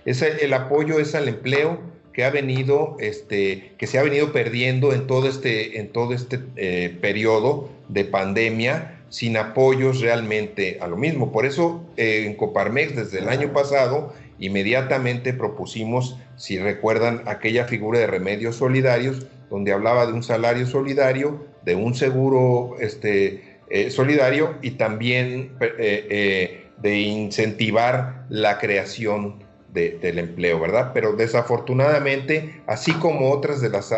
[0.06, 1.80] Es el, apoyo es al empleo
[2.12, 6.39] que ha venido, este, que se ha venido perdiendo en todo este, en todo este
[6.58, 11.32] eh, periodo de pandemia, sin apoyos realmente a lo mismo.
[11.32, 17.99] Por eso eh, en Coparmex desde el año pasado inmediatamente propusimos, si recuerdan, aquella figura
[17.99, 24.56] de remedios solidarios, donde hablaba de un salario solidario, de un seguro este, eh, solidario
[24.62, 29.43] y también de incentivar la creación
[29.74, 30.91] del empleo, ¿verdad?
[30.93, 33.91] Pero desafortunadamente, así como otras de las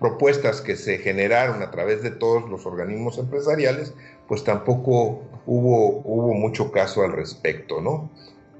[0.00, 3.94] propuestas que se generaron a través de todos los organismos empresariales,
[4.28, 8.10] pues tampoco hubo, hubo mucho caso al respecto, ¿no?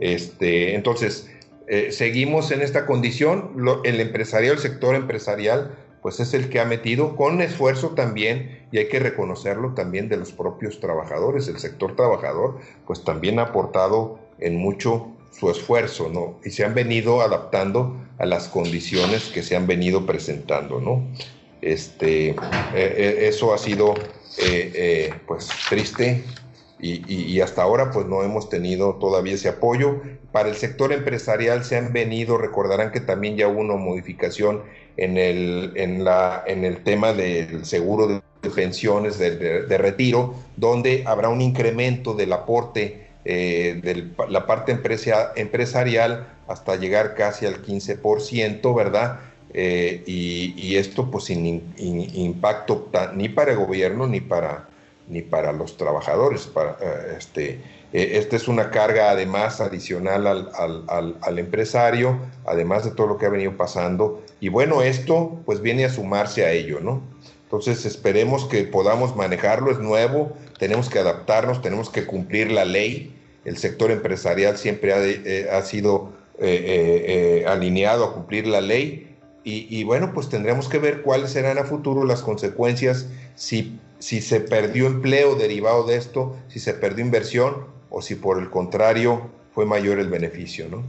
[0.00, 1.30] Este, entonces,
[1.66, 3.52] eh, seguimos en esta condición.
[3.84, 8.78] el empresarial, el sector empresarial, pues es el que ha metido con esfuerzo también, y
[8.78, 11.48] hay que reconocerlo también de los propios trabajadores.
[11.48, 16.38] El sector trabajador, pues también ha aportado en mucho su esfuerzo, ¿no?
[16.44, 21.04] Y se han venido adaptando a las condiciones que se han venido presentando, ¿no?
[21.60, 22.36] Este, eh,
[22.74, 23.94] eh, eso ha sido,
[25.26, 26.24] pues, triste,
[26.86, 30.02] y, hasta ahora pues no hemos tenido todavía ese apoyo.
[30.32, 34.62] Para el sector empresarial se han venido, recordarán que también ya hubo una modificación
[34.96, 41.30] en el, en la, en el tema del seguro de pensiones de, retiro, donde habrá
[41.30, 44.72] un incremento del aporte eh, de la parte
[45.36, 49.20] empresarial hasta llegar casi al 15%, ¿verdad?
[49.56, 54.68] Eh, y, esto pues sin impacto ni para el gobierno ni para
[55.08, 56.50] ni para los trabajadores.
[56.80, 57.60] Eh, este,
[57.92, 63.56] esta es una carga además adicional al, empresario, además de todo lo que ha venido
[63.56, 64.22] pasando.
[64.40, 67.02] Y bueno, esto pues viene a sumarse a ello, ¿no?
[67.44, 73.14] Entonces esperemos que podamos manejarlo, es nuevo, tenemos que adaptarnos, tenemos que cumplir la ley.
[73.44, 76.12] El sector empresarial siempre ha, eh, ha sido
[77.46, 79.16] alineado a cumplir la ley.
[79.44, 84.20] Y, y bueno, pues tendremos que ver cuáles serán a futuro las consecuencias si si
[84.20, 89.30] se perdió empleo derivado de esto, si se perdió inversión o si por el contrario
[89.54, 90.82] fue mayor el beneficio, ¿no?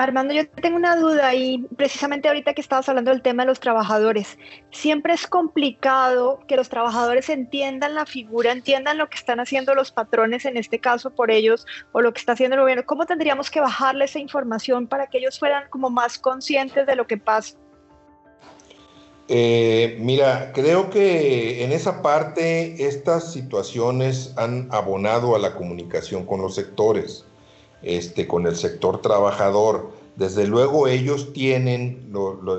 [0.00, 3.60] Armando, yo tengo una duda y precisamente ahorita que estabas hablando del tema de los
[3.60, 4.38] trabajadores,
[4.70, 9.92] siempre es complicado que los trabajadores entiendan la figura, entiendan lo que están haciendo los
[9.92, 12.86] patrones, en este caso por ellos, o lo que está haciendo el gobierno.
[12.86, 17.06] ¿Cómo tendríamos que bajarle esa información para que ellos fueran como más conscientes de lo
[17.06, 17.58] que pasa?
[19.28, 26.40] Eh, mira, creo que en esa parte estas situaciones han abonado a la comunicación con
[26.40, 27.26] los sectores,
[27.82, 29.90] este, con el sector trabajador.
[30.16, 32.12] Desde luego ellos tienen,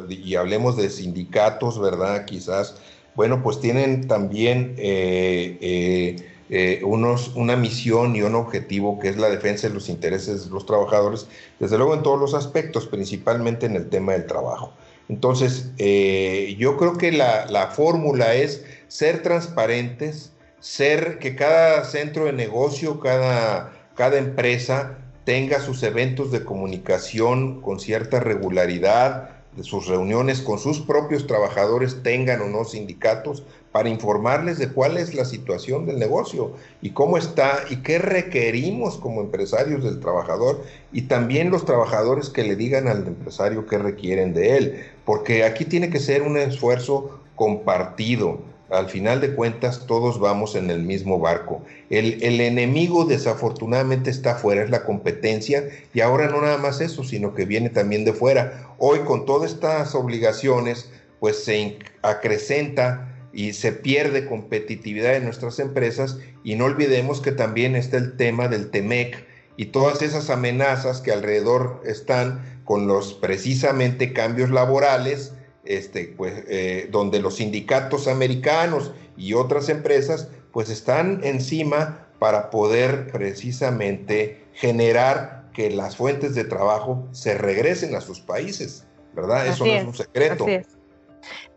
[0.10, 2.26] y hablemos de sindicatos, ¿verdad?
[2.26, 2.76] Quizás,
[3.16, 6.16] bueno, pues tienen también eh,
[6.54, 10.52] eh, unos, una misión y un objetivo que es la defensa de los intereses de
[10.52, 11.28] los trabajadores,
[11.60, 14.74] desde luego en todos los aspectos, principalmente en el tema del trabajo.
[15.08, 22.34] Entonces, eh, yo creo que la, fórmula es ser transparentes, ser que cada centro de
[22.34, 24.98] negocio, cada, cada empresa
[25.32, 32.04] tenga sus eventos de comunicación con cierta regularidad, de sus reuniones con sus propios trabajadores,
[32.04, 36.52] tengan o no sindicatos, para informarles de cuál es la situación del negocio
[36.82, 42.44] y cómo está y qué requerimos como empresarios del trabajador y también los trabajadores que
[42.44, 47.22] le digan al empresario qué requieren de él, porque aquí tiene que ser un esfuerzo
[47.38, 48.51] compartido.
[48.72, 51.64] Al final de cuentas, todos vamos en el mismo barco.
[51.90, 57.04] El, el enemigo desafortunadamente está afuera, es la competencia, y ahora no nada más eso,
[57.04, 58.74] sino que viene también de fuera.
[58.78, 66.18] Hoy con todas estas obligaciones, pues se acrecenta y se pierde competitividad en nuestras empresas
[66.44, 69.26] y no olvidemos que también está el tema del TEMEC
[69.58, 76.88] y todas esas amenazas que alrededor están con los precisamente cambios laborales, este, pues, eh,
[76.91, 85.70] donde los sindicatos americanos y otras empresas pues están encima para poder precisamente generar que
[85.72, 89.47] las fuentes de trabajo se regresen a sus países, ¿verdad?
[89.47, 90.45] Eso no es un secreto.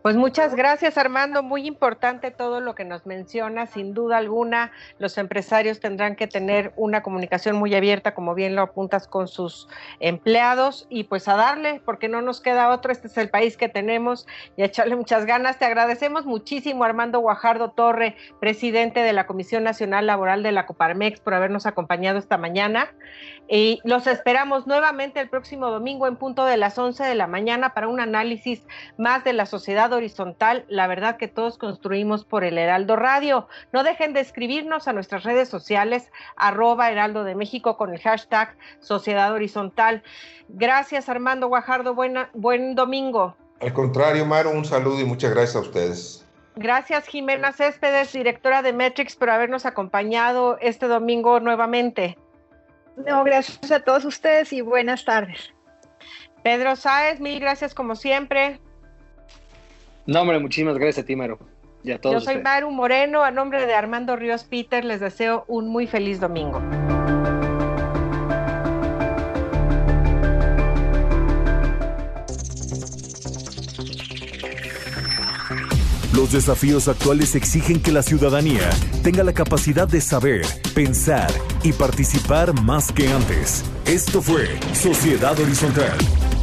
[0.01, 5.17] Pues muchas gracias Armando, muy importante todo lo que nos menciona, sin duda alguna los
[5.17, 9.67] empresarios tendrán que tener una comunicación muy abierta, como bien lo apuntas con sus
[9.99, 10.85] empleados.
[10.89, 14.27] Y pues a darle, porque no nos queda otro, este es el país que tenemos
[14.57, 15.57] y a echarle muchas ganas.
[15.57, 21.19] Te agradecemos muchísimo Armando Guajardo Torre, presidente de la Comisión Nacional Laboral de la Coparmex,
[21.19, 22.91] por habernos acompañado esta mañana
[23.47, 27.73] y los esperamos nuevamente el próximo domingo en punto de las 11 de la mañana
[27.73, 28.65] para un análisis
[28.97, 33.47] más de la sociedad Horizontal, la verdad que todos construimos por el Heraldo Radio.
[33.71, 38.55] No dejen de escribirnos a nuestras redes sociales, arroba Heraldo de México con el hashtag
[38.79, 40.03] Sociedad Horizontal.
[40.49, 43.35] Gracias Armando Guajardo, buena, buen domingo.
[43.61, 46.25] Al contrario, Maro, un saludo y muchas gracias a ustedes.
[46.57, 52.17] Gracias Jimena Céspedes, directora de Metrix, por habernos acompañado este domingo nuevamente.
[52.97, 55.53] No, gracias a todos ustedes y buenas tardes.
[56.43, 58.59] Pedro Sáez, mil gracias como siempre.
[60.05, 61.39] No, hombre, muchísimas gracias a ti, Maro.
[61.83, 66.19] Yo soy Maru Moreno, a nombre de Armando Ríos Peter, les deseo un muy feliz
[66.19, 66.59] domingo.
[76.15, 78.69] Los desafíos actuales exigen que la ciudadanía
[79.03, 81.29] tenga la capacidad de saber, pensar
[81.61, 83.65] y participar más que antes.
[83.85, 85.97] Esto fue Sociedad Horizontal,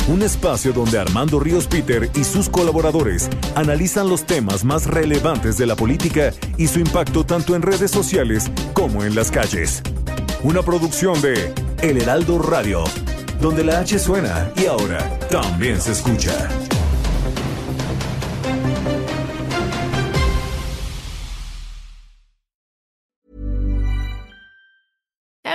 [0.09, 5.67] un espacio donde Armando Ríos Peter y sus colaboradores analizan los temas más relevantes de
[5.67, 9.83] la política y su impacto tanto en redes sociales como en las calles.
[10.43, 12.85] Una producción de El Heraldo Radio,
[13.41, 16.62] donde la H suena y ahora también se escucha.